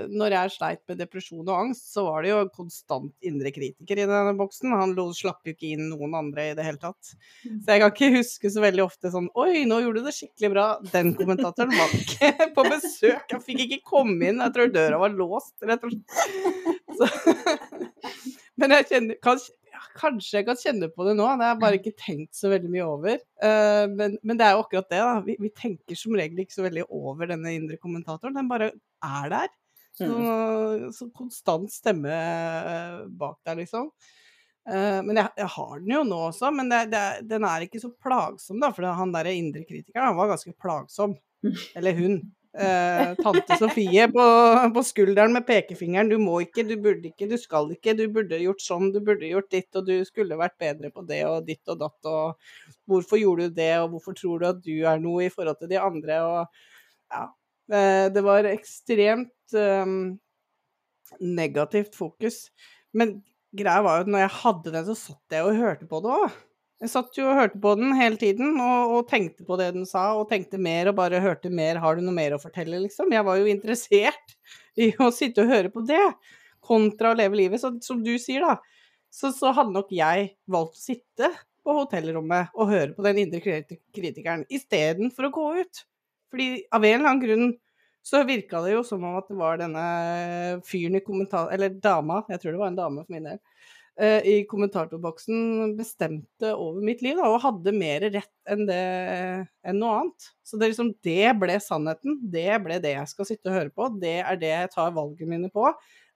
når 0.10 0.33
jeg 0.33 0.54
sleit 0.56 0.81
med 0.89 0.98
depresjon 0.98 1.44
og 1.45 1.56
angst, 1.56 1.92
så 1.94 2.07
var 2.07 2.25
det 2.25 2.31
jo 2.31 2.39
konstant 2.56 3.13
indre 3.25 3.51
kritiker 3.54 4.01
i 4.01 4.07
denne 4.07 4.33
boksen. 4.38 4.74
Han 4.74 4.95
slapp 5.18 5.45
jo 5.45 5.54
ikke 5.54 5.75
inn 5.75 5.89
noen 5.92 6.16
andre 6.18 6.50
i 6.51 6.56
det 6.57 6.66
hele 6.66 6.81
tatt. 6.81 7.13
Mm. 7.45 7.60
Så 7.62 7.75
jeg 7.75 7.83
kan 7.83 7.94
ikke 7.94 8.12
huske 8.18 8.54
så 8.54 8.63
veldig 8.66 8.86
ofte 8.86 9.13
sånn 9.13 9.30
Oi, 9.38 9.66
nå 9.69 9.81
gjorde 9.83 10.01
du 10.01 10.10
det 10.10 10.16
skikkelig 10.18 10.54
bra. 10.56 10.68
Den 10.94 11.13
kommentatoren 11.18 11.75
var 11.75 11.94
ikke 12.00 12.31
på 12.57 12.66
besøk. 12.69 13.27
Han 13.33 13.45
fikk 13.45 13.66
ikke 13.68 13.83
komme 13.95 14.31
inn. 14.31 14.42
Jeg 14.42 14.56
tror 14.56 14.74
døra 14.74 15.01
var 15.01 15.13
låst, 15.18 15.56
rett 15.66 15.86
og 15.86 15.94
slett. 15.94 16.81
Så. 16.95 18.44
Men 18.62 18.75
jeg 18.78 18.90
kjenner, 18.92 19.19
kanskje, 19.24 19.56
Kanskje 19.96 20.40
jeg 20.40 20.46
kan 20.48 20.60
kjenne 20.60 20.88
på 20.92 21.06
det 21.07 21.16
nå, 21.18 21.25
det 21.36 21.44
har 21.46 21.54
jeg 21.54 21.62
bare 21.62 21.78
ikke 21.80 21.92
tenkt 22.00 22.38
så 22.38 22.50
veldig 22.52 22.72
mye 22.72 22.88
over. 22.88 23.19
Uh, 23.44 23.86
men, 23.92 24.18
men, 24.24 24.38
det 24.40 24.48
er 24.48 24.56
jo 24.56 24.63
akkurat 24.63 24.90
det, 24.92 25.02
da. 25.02 25.13
Vi, 25.25 25.38
vi, 25.42 25.52
tenker 25.56 26.00
som 26.00 26.16
regel 26.18 26.44
ikke 26.44 26.57
så 26.57 26.66
veldig 26.66 26.86
over 26.96 27.30
denne 27.31 27.54
indre 27.56 27.80
kommentatoren. 27.81 28.36
Den 28.38 28.52
bare 28.52 28.72
er 29.04 29.31
der. 29.34 29.50
Så, 29.96 30.07
mm. 30.07 30.92
så 30.96 31.07
konstant 31.16 31.72
stemme 31.72 32.12
uh, 32.12 33.06
bak 33.20 33.39
der, 33.48 33.60
liksom. 33.62 33.91
Uh, 34.68 35.00
men 35.06 35.20
jeg, 35.22 35.29
jeg, 35.39 35.51
har 35.56 35.75
den 35.79 35.94
jo 35.94 36.01
nå 36.08 36.22
også, 36.32 36.51
men 36.56 36.72
det, 36.72 36.82
det, 36.91 37.06
den 37.29 37.46
er 37.48 37.68
ikke 37.68 37.84
så 37.84 37.91
plagsom, 37.91 38.60
da. 38.63 38.72
For 38.75 38.96
han 39.00 39.15
der 39.15 39.32
indre 39.32 39.63
kritikeren, 39.68 40.12
han 40.12 40.20
var 40.20 40.34
ganske 40.34 40.56
plagsom. 40.60 41.15
Eller 41.77 41.96
hun 42.00 42.20
eh, 42.57 43.13
tante 43.19 43.57
Sofie 43.59 44.07
på, 44.12 44.25
på, 44.75 44.83
skulderen 44.85 45.35
med 45.35 45.45
pekefingeren. 45.47 46.09
Du 46.12 46.17
må 46.21 46.39
ikke, 46.45 46.65
du 46.67 46.75
burde 46.81 47.09
ikke, 47.12 47.27
du 47.31 47.38
skal 47.41 47.71
ikke, 47.75 47.95
du 47.97 48.05
burde 48.13 48.39
gjort 48.41 48.63
sånn, 48.63 48.91
du 48.95 49.01
burde 49.05 49.29
gjort 49.29 49.51
ditt, 49.53 49.69
og 49.75 49.88
du 49.89 49.95
skulle 50.07 50.39
vært 50.39 50.57
bedre 50.62 50.91
på 50.93 51.05
det 51.09 51.21
og 51.29 51.45
ditt 51.47 51.63
og 51.71 51.81
datt, 51.81 52.12
og 52.12 52.75
hvorfor 52.89 53.21
gjorde 53.21 53.50
du 53.50 53.59
det, 53.59 53.74
og 53.83 53.95
hvorfor 53.95 54.17
tror 54.17 54.41
du 54.41 54.50
at 54.50 54.62
du 54.65 54.75
er 54.77 55.01
noe 55.03 55.27
i 55.27 55.33
forhold 55.33 55.59
til 55.62 55.71
de 55.71 55.81
andre, 55.81 56.21
og 56.25 57.15
ja. 57.15 57.25
Eh, 57.65 58.07
det 58.13 58.21
var 58.21 58.45
ekstremt 58.45 59.55
eh, 59.57 59.85
negativt 61.19 61.95
fokus. 61.97 62.50
Men 62.93 63.17
greia 63.55 63.81
var 63.85 64.00
jo 64.00 64.05
at 64.05 64.12
når 64.13 64.25
jeg 64.25 64.38
hadde 64.41 64.74
den, 64.75 64.85
så 64.89 64.97
satt 65.00 65.38
jeg 65.38 65.47
og 65.47 65.57
hørte 65.57 65.89
på 65.89 66.01
det 66.05 66.13
òg. 66.13 66.35
Jeg 66.84 66.91
satt 66.91 67.15
jo 67.15 67.29
og 67.29 67.38
hørte 67.38 67.60
på 67.63 67.72
den 67.79 67.94
hele 67.96 68.20
tiden 68.20 68.58
og, 68.60 68.96
og, 68.98 69.05
tenkte 69.08 69.46
på 69.48 69.55
det 69.60 69.70
den 69.77 69.86
sa, 69.88 70.10
og 70.20 70.27
tenkte 70.27 70.60
mer 70.60 70.91
og 70.91 70.98
bare 70.98 71.22
hørte 71.24 71.50
mer. 71.50 71.79
Har 71.79 71.96
du 71.96 72.03
noe 72.03 72.15
mer 72.15 72.36
å 72.36 72.41
fortelle, 72.41 72.82
liksom? 72.84 73.13
Jeg 73.15 73.24
var 73.27 73.39
jo 73.39 73.48
interessert 73.48 74.36
i 74.84 74.91
å 75.00 75.08
sitte 75.15 75.46
og 75.46 75.53
høre 75.53 75.72
på 75.72 75.86
det, 75.88 76.03
kontra 76.65 77.13
å 77.13 77.17
leve 77.17 77.39
livet. 77.39 77.63
Så 77.63 77.72
som 77.86 78.03
du 78.03 78.13
sier, 78.20 78.44
da, 78.44 78.60
så, 79.08 79.32
så 79.32 79.55
hadde 79.55 79.75
nok 79.77 79.94
jeg 79.96 80.34
valgt 80.51 80.75
å 80.75 80.84
sitte 80.84 81.32
på 81.65 81.79
hotellrommet 81.79 82.51
og 82.53 82.70
høre 82.70 82.94
på 82.94 83.05
den 83.08 83.24
indre 83.24 83.41
kritikeren 83.41 84.44
istedenfor 84.53 85.29
å 85.29 85.36
gå 85.39 85.46
ut. 85.63 85.86
Fordi 86.34 86.50
av 86.75 86.84
en 86.84 87.00
eller 87.00 87.13
annen 87.13 87.24
grunn 87.24 87.53
så 88.05 88.22
virka 88.27 88.60
det 88.62 88.75
jo 88.75 88.84
som 88.86 89.01
om 89.08 89.15
at 89.17 89.32
det 89.32 89.39
var 89.39 89.58
denne 89.58 89.86
fyren 90.67 91.00
i 91.00 91.01
kommentar... 91.01 91.48
Eller 91.55 91.72
dama, 91.82 92.20
jeg 92.29 92.44
tror 92.44 92.53
det 92.53 92.62
var 92.62 92.70
en 92.70 92.77
dame 92.84 93.05
for 93.05 93.15
min 93.15 93.32
del 93.32 93.39
i 93.96 94.42
kommentatorboksen 94.50 95.75
bestemte 95.78 96.50
over 96.52 96.84
mitt 96.84 97.00
liv, 97.06 97.16
da, 97.16 97.30
og 97.32 97.40
hadde 97.46 97.72
mer 97.72 98.04
rett 98.12 98.52
enn, 98.52 98.66
det, 98.68 98.80
enn 99.64 99.80
noe 99.80 100.02
annet. 100.02 100.25
Så 100.44 100.60
det, 100.60 100.74
liksom, 100.74 100.90
det 101.06 101.30
ble 101.40 101.56
sannheten. 101.64 102.18
Det 102.34 102.58
ble 102.66 102.82
det 102.84 102.92
jeg 102.98 103.12
skal 103.14 103.30
sitte 103.30 103.52
og 103.52 103.56
høre 103.56 103.72
på. 103.72 103.88
Det 104.02 104.18
er 104.20 104.42
det 104.42 104.52
jeg 104.52 104.74
tar 104.74 104.92
valgene 104.98 105.38
mine 105.38 105.54
på. 105.54 105.70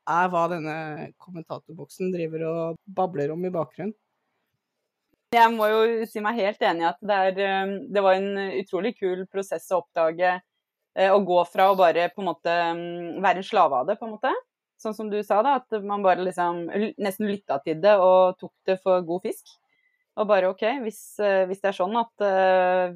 Er 0.10 0.28
hva 0.34 0.44
denne 0.52 0.76
kommentatorboksen 1.24 2.12
driver 2.12 2.46
og 2.50 2.84
babler 2.84 3.32
om 3.32 3.48
i 3.48 3.54
bakgrunnen. 3.54 3.96
Jeg 5.32 5.54
må 5.54 5.68
jo 5.70 6.06
si 6.10 6.22
meg 6.26 6.40
helt 6.42 6.64
enig 6.66 6.84
i 6.84 6.90
at 6.90 7.02
det, 7.06 7.18
er, 7.30 7.42
eh, 7.46 7.74
det 7.94 8.02
var 8.02 8.18
en 8.18 8.32
utrolig 8.60 8.96
kul 8.98 9.28
prosess 9.30 9.68
å 9.70 9.84
oppdage. 9.84 10.40
Eh, 10.98 11.12
å 11.14 11.20
gå 11.22 11.38
fra 11.48 11.70
å 11.70 11.78
bare 11.78 12.08
på 12.12 12.24
en 12.24 12.30
måte 12.32 12.54
mm, 12.76 13.20
være 13.22 13.44
en 13.44 13.46
slave 13.46 13.78
av 13.78 13.90
det, 13.90 14.00
på 14.00 14.08
en 14.08 14.16
måte, 14.16 14.32
sånn 14.80 14.96
som 14.96 15.10
du 15.12 15.20
sa, 15.26 15.42
da, 15.46 15.58
at 15.60 15.82
man 15.84 16.04
bare 16.06 16.24
liksom 16.24 16.68
nesten 17.02 17.30
lytta 17.30 17.60
til 17.66 17.82
det 17.84 17.96
og 18.00 18.40
tok 18.40 18.54
det 18.70 18.80
for 18.84 19.04
god 19.08 19.26
fisk. 19.28 19.52
Og 20.20 20.28
bare 20.28 20.50
OK, 20.52 20.66
hvis, 20.84 21.02
eh, 21.24 21.46
hvis 21.48 21.62
det 21.64 21.72
er 21.72 21.78
sånn 21.78 21.96
at 22.00 22.26
uh, 22.26 22.90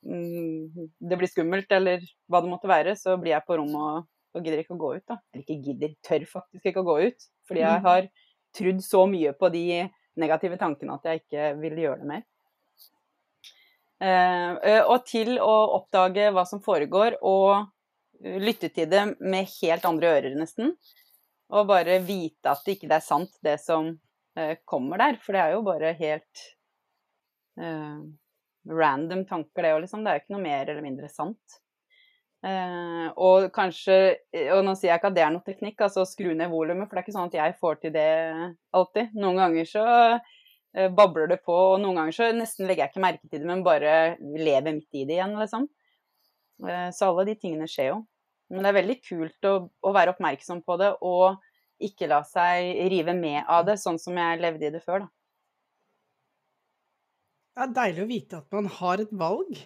det 0.00 1.18
blir 1.18 1.28
skummelt, 1.28 1.68
eller 1.74 2.04
hva 2.30 2.40
det 2.40 2.52
måtte 2.52 2.70
være, 2.70 2.94
så 2.96 3.18
blir 3.20 3.34
jeg 3.34 3.44
på 3.44 3.58
rommet 3.60 3.82
og, 3.82 4.08
og 4.36 4.46
gidder 4.46 4.62
ikke 4.62 4.76
å 4.76 4.80
gå 4.80 4.94
ut, 4.96 5.04
da. 5.10 5.18
Eller 5.34 5.44
ikke 5.44 5.58
gidder, 5.66 5.94
tør 6.06 6.24
faktisk 6.30 6.70
ikke 6.70 6.84
å 6.84 6.88
gå 6.88 6.96
ut. 7.10 7.28
Fordi 7.48 7.64
jeg 7.64 7.82
mm. 7.82 7.88
har 7.88 8.08
trudd 8.56 8.82
så 8.84 9.04
mye 9.10 9.34
på 9.36 9.52
de 9.52 9.64
negative 10.18 10.58
tankene 10.60 10.96
at 10.96 11.08
jeg 11.08 11.22
ikke 11.22 11.50
vil 11.60 11.82
gjøre 11.84 12.02
det 12.02 12.12
mer. 12.14 12.26
Uh, 13.98 14.54
og 14.86 15.02
til 15.10 15.36
å 15.42 15.54
oppdage 15.80 16.30
hva 16.32 16.46
som 16.48 16.62
foregår, 16.64 17.18
og 17.26 17.66
lytte 18.24 18.70
til 18.74 18.88
det 18.90 19.04
med 19.20 19.50
helt 19.60 19.86
andre 19.88 20.14
ører, 20.18 20.34
nesten. 20.38 20.74
Og 21.54 21.68
bare 21.70 22.00
vite 22.04 22.50
at 22.50 22.64
det 22.66 22.76
ikke 22.76 22.90
er 22.92 23.04
sant, 23.04 23.32
det 23.44 23.56
som 23.62 23.92
uh, 23.94 24.54
kommer 24.68 25.00
der. 25.00 25.20
For 25.22 25.36
det 25.36 25.44
er 25.44 25.54
jo 25.54 25.62
bare 25.66 25.94
helt 25.98 26.42
uh, 27.60 28.02
random 28.68 29.24
tanker, 29.28 29.64
det 29.64 29.72
òg, 29.76 29.82
liksom. 29.86 30.04
Det 30.04 30.12
er 30.12 30.18
jo 30.18 30.24
ikke 30.24 30.36
noe 30.36 30.44
mer 30.44 30.68
eller 30.68 30.84
mindre 30.84 31.10
sant. 31.12 31.60
Uh, 32.38 33.08
og 33.18 33.48
kanskje 33.50 33.94
Og 34.54 34.60
nå 34.62 34.76
sier 34.78 34.92
jeg 34.92 35.00
ikke 35.00 35.08
at 35.10 35.16
det 35.16 35.22
er 35.24 35.32
noe 35.34 35.42
teknikk, 35.46 35.80
altså 35.88 36.04
skru 36.06 36.28
ned 36.30 36.52
volumet, 36.52 36.86
for 36.86 36.94
det 36.94 37.00
er 37.00 37.06
ikke 37.08 37.16
sånn 37.16 37.32
at 37.32 37.38
jeg 37.40 37.56
får 37.62 37.80
til 37.82 37.94
det 37.96 38.10
alltid. 38.76 39.16
Noen 39.18 39.40
ganger 39.42 39.72
så 39.72 39.86
babler 40.94 41.30
det 41.32 41.40
på, 41.42 41.54
og 41.72 41.80
noen 41.80 41.96
ganger 41.96 42.14
så 42.14 42.26
nesten 42.36 42.68
legger 42.68 42.84
jeg 42.84 42.92
ikke 42.92 43.02
merke 43.02 43.24
til 43.24 43.40
det, 43.40 43.48
men 43.48 43.64
bare 43.66 43.92
lever 44.20 44.76
midt 44.76 45.00
i 45.00 45.06
det 45.08 45.16
igjen, 45.16 45.32
liksom. 45.40 45.64
Uh, 46.62 46.88
så 46.94 47.10
alle 47.10 47.26
de 47.30 47.36
tingene 47.38 47.68
skjer 47.70 47.92
jo. 47.92 48.00
Men 48.48 48.64
det 48.64 48.70
er 48.70 48.78
veldig 48.78 48.98
kult 49.04 49.48
å, 49.48 49.54
å, 49.68 49.92
være 49.94 50.14
oppmerksom 50.14 50.62
på 50.64 50.78
det, 50.80 50.90
og 51.04 51.38
ikke 51.84 52.08
la 52.10 52.22
seg 52.26 52.80
rive 52.90 53.14
med 53.14 53.42
av 53.44 53.66
det, 53.68 53.76
sånn 53.80 54.00
som 54.00 54.16
jeg 54.18 54.40
levde 54.40 54.68
i 54.68 54.74
det 54.74 54.82
før, 54.84 55.04
da. 55.04 55.12
Det 57.58 57.64
er 57.66 57.74
deilig 57.74 58.02
å 58.04 58.08
vite 58.08 58.38
at 58.38 58.54
man 58.54 58.68
har 58.70 59.02
et 59.02 59.12
valg. 59.18 59.58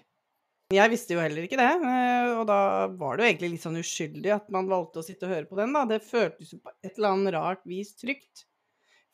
Jeg 0.72 0.88
visste 0.88 1.12
jo 1.12 1.20
heller 1.20 1.44
ikke 1.44 1.58
det, 1.60 1.68
eh, 1.68 2.30
og 2.38 2.46
da 2.48 2.88
var 2.88 3.18
det 3.18 3.24
jo 3.24 3.28
egentlig 3.28 3.50
litt 3.52 3.64
sånn 3.66 3.76
uskyldig 3.76 4.32
at 4.32 4.46
man 4.54 4.70
valgte 4.70 5.02
å 5.02 5.04
sitte 5.04 5.28
og 5.28 5.34
høre 5.34 5.48
på 5.50 5.58
den, 5.58 5.74
da. 5.76 5.84
Det 5.88 6.00
føltes 6.06 6.54
jo 6.54 6.60
på 6.64 6.72
et 6.80 6.94
eller 6.94 7.10
annet 7.10 7.34
rart 7.36 7.66
vis 7.68 7.92
trygt. 8.00 8.46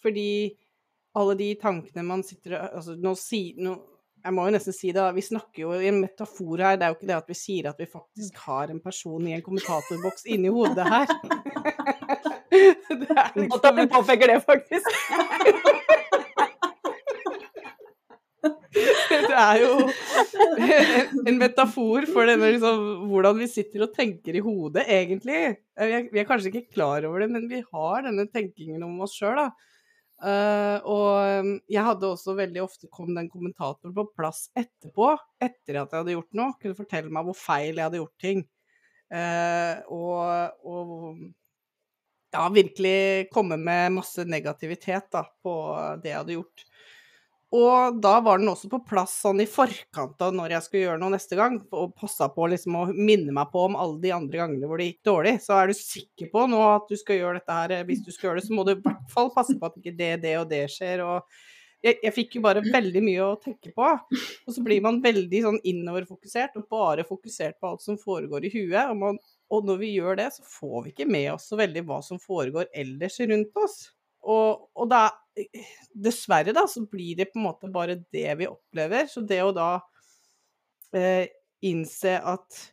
Fordi 0.05 0.55
alle 1.19 1.35
de 1.41 1.49
tankene 1.59 2.05
man 2.07 2.23
sitter 2.27 2.55
og 2.55 2.77
Altså, 2.79 2.95
nå 2.95 3.15
no, 3.65 3.75
Jeg 4.25 4.35
må 4.35 4.45
jo 4.49 4.53
nesten 4.55 4.75
si 4.75 4.91
det, 4.95 5.05
vi 5.15 5.23
snakker 5.25 5.63
jo 5.63 5.75
i 5.79 5.89
en 5.91 6.01
metafor 6.03 6.63
her. 6.65 6.79
Det 6.79 6.87
er 6.87 6.93
jo 6.93 6.99
ikke 6.99 7.11
det 7.11 7.17
at 7.19 7.31
vi 7.31 7.37
sier 7.39 7.71
at 7.71 7.79
vi 7.81 7.87
faktisk 7.91 8.41
har 8.49 8.73
en 8.73 8.83
person 8.83 9.29
i 9.29 9.37
en 9.37 9.45
kommentatorboks 9.45 10.27
inni 10.29 10.51
hodet 10.53 10.87
her. 10.89 11.07
det 12.51 13.09
er 13.15 13.39
liksom 13.39 13.59
at 13.61 13.79
du 13.79 13.85
påpeker 13.95 14.35
det, 14.35 14.41
faktisk. 14.47 14.89
det 19.29 19.39
er 19.39 19.63
jo 19.63 19.73
en 21.29 21.39
metafor 21.41 22.07
for 22.13 22.29
denne, 22.29 22.53
liksom, 22.55 22.85
hvordan 23.11 23.39
vi 23.41 23.49
sitter 23.51 23.87
og 23.87 23.95
tenker 23.97 24.37
i 24.37 24.45
hodet, 24.45 24.85
egentlig. 24.87 25.43
Vi 25.79 25.95
er, 25.95 26.09
vi 26.13 26.23
er, 26.23 26.29
kanskje 26.29 26.53
ikke 26.53 26.77
klar 26.79 27.07
over 27.09 27.25
det, 27.25 27.31
men 27.33 27.49
vi 27.51 27.63
har 27.65 28.05
denne 28.07 28.27
tenkingen 28.31 28.85
om 28.87 29.01
oss 29.07 29.17
sjøl, 29.19 29.39
da. 29.39 29.49
Uh, 30.19 30.83
og 30.83 31.43
um, 31.45 31.51
jeg 31.71 31.87
hadde 31.87 32.09
også 32.11 32.35
veldig 32.35 32.63
ofte 32.65 32.89
kom 32.91 33.13
den 33.15 33.29
kommentatoren 33.31 33.95
på 33.95 34.05
plass 34.19 34.49
etterpå, 34.59 35.13
etter 35.39 35.79
at 35.79 35.93
jeg 35.95 36.03
hadde 36.03 36.17
gjort 36.17 36.39
noe, 36.41 36.57
kunne 36.59 36.79
fortelle 36.79 37.13
meg 37.15 37.29
hvor 37.29 37.39
feil 37.39 37.77
jeg 37.77 37.85
hadde 37.85 38.01
gjort 38.01 38.25
ting. 38.25 38.43
Uh, 39.15 39.79
og, 39.95 40.65
og 40.69 40.97
ja, 42.35 42.49
virkelig 42.53 43.29
komme 43.33 43.57
med 43.63 43.95
masse 44.01 44.27
negativitet 44.29 45.07
da, 45.15 45.23
på 45.43 45.55
det 46.03 46.13
jeg 46.13 46.21
hadde 46.23 46.37
gjort. 46.41 46.68
Og 47.57 48.01
da 48.05 48.19
var 48.21 48.41
den 48.41 48.51
også 48.51 48.69
på 48.69 48.83
plass 48.85 49.15
sånn 49.23 49.41
i 49.41 49.47
forkant 49.49 50.21
av 50.21 50.35
når 50.37 50.53
jeg 50.53 50.65
skulle 50.67 50.83
gjøre 50.83 51.01
noe 51.01 51.15
neste 51.15 51.37
gang, 51.39 51.55
og 51.73 51.95
passa 51.97 52.29
på 52.33 52.49
liksom 52.53 52.77
å 52.77 52.83
minne 52.93 53.33
meg 53.33 53.49
på 53.53 53.63
om 53.71 53.79
alle 53.81 53.97
de 54.03 54.13
andre 54.13 54.43
gangene 54.43 54.69
hvor 54.69 54.81
det 54.81 54.91
gikk 54.91 55.07
dårlig. 55.09 55.37
Så 55.45 55.57
er 55.57 55.71
du 55.71 55.79
sikker 55.79 56.29
på 56.35 56.45
nå 56.53 56.61
at 56.67 56.91
du 56.91 56.99
skal 57.01 57.23
gjøre 57.23 57.41
dette 57.41 57.61
her, 57.61 57.79
hvis 57.89 58.05
du 58.05 58.11
skal 58.13 58.31
gjøre 58.31 58.43
det, 58.43 58.49
så 58.51 58.59
må 58.59 58.67
du 58.69 58.75
i 58.75 58.83
hvert 58.83 59.15
fall 59.15 59.33
passe 59.33 59.57
på 59.57 59.71
at 59.71 59.81
ikke 59.81 59.97
det, 59.97 60.13
det 60.27 60.35
og 60.43 60.51
det 60.53 60.67
skjer. 60.75 61.05
og 61.07 61.25
jeg, 61.79 61.99
jeg, 62.03 62.13
fikk 62.15 62.37
jo 62.37 62.45
bare 62.45 62.63
veldig 62.65 63.03
mye 63.07 63.25
å 63.25 63.37
tenke 63.41 63.73
på. 63.75 63.89
Og 63.89 64.55
så 64.55 64.63
blir 64.67 64.83
man 64.85 65.01
veldig 65.03 65.43
sånn 65.45 65.61
innoverfokusert 65.73 66.59
og 66.59 66.67
bare 66.73 67.07
fokusert 67.07 67.59
på 67.61 67.71
alt 67.71 67.85
som 67.85 67.99
foregår 68.01 68.49
i 68.49 68.53
huet. 68.53 68.83
Og, 68.91 68.97
man, 68.99 69.21
og 69.55 69.69
når 69.69 69.79
vi 69.85 69.93
gjør 69.95 70.19
det, 70.21 70.33
så 70.35 70.45
får 70.59 70.83
vi 70.85 70.95
ikke 70.95 71.09
med 71.09 71.31
oss 71.37 71.49
så 71.49 71.61
veldig 71.61 71.87
hva 71.89 72.03
som 72.05 72.21
foregår 72.21 72.69
ellers 72.77 73.21
rundt 73.25 73.63
oss. 73.63 73.79
Og, 74.29 74.69
og 74.77 74.89
da, 74.91 75.07
dessverre, 75.95 76.53
da, 76.57 76.67
så 76.69 76.85
blir 76.87 77.17
det 77.19 77.31
på 77.33 77.41
en 77.41 77.47
måte 77.49 77.71
bare 77.73 78.01
det 78.13 78.35
vi 78.41 78.49
opplever. 78.51 79.09
Så 79.11 79.23
det 79.27 79.41
å 79.45 79.55
da 79.57 79.71
eh, 80.97 81.29
innse 81.65 82.19
at 82.21 82.65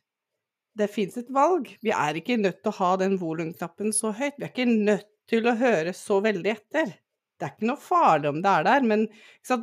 det 0.75 0.89
fins 0.91 1.15
et 1.17 1.29
valg 1.31 1.69
Vi 1.79 1.91
er 1.95 2.17
ikke 2.19 2.35
nødt 2.35 2.59
til 2.59 2.73
å 2.73 2.79
ha 2.81 2.89
den 2.99 3.15
volumknappen 3.21 3.93
så 3.95 4.11
høyt. 4.15 4.35
Vi 4.37 4.47
er 4.47 4.51
ikke 4.51 4.67
nødt 4.67 5.07
til 5.29 5.47
å 5.47 5.55
høre 5.57 5.95
så 5.95 6.19
veldig 6.23 6.51
etter. 6.51 6.91
Det 7.35 7.47
er 7.47 7.55
ikke 7.55 7.69
noe 7.69 7.81
farlig 7.81 8.31
om 8.31 8.41
det 8.43 8.51
er 8.51 8.67
der, 8.67 8.85
men 8.87 9.07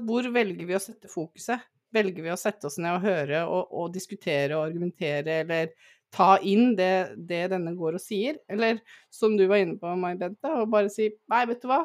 hvor 0.06 0.26
velger 0.34 0.68
vi 0.68 0.76
å 0.76 0.82
sette 0.82 1.08
fokuset? 1.12 1.62
Velger 1.92 2.24
vi 2.24 2.32
å 2.32 2.40
sette 2.40 2.68
oss 2.68 2.78
ned 2.80 2.96
og 2.96 3.04
høre 3.04 3.42
og, 3.44 3.72
og 3.76 3.92
diskutere 3.94 4.56
og 4.56 4.64
argumentere, 4.66 5.42
eller 5.44 5.72
ta 6.12 6.36
inn 6.44 6.74
det, 6.76 7.14
det, 7.16 7.46
denne 7.54 7.74
går 7.78 7.96
og 7.96 8.02
sier. 8.02 8.38
Eller 8.52 8.82
som 9.12 9.36
du 9.38 9.46
var 9.50 9.62
inne 9.62 9.78
på, 9.80 9.92
Mai 9.98 10.14
Bente, 10.20 10.50
og 10.60 10.70
bare 10.72 10.92
si 10.92 11.08
nei, 11.32 11.44
vet 11.48 11.62
du 11.62 11.70
hva, 11.70 11.82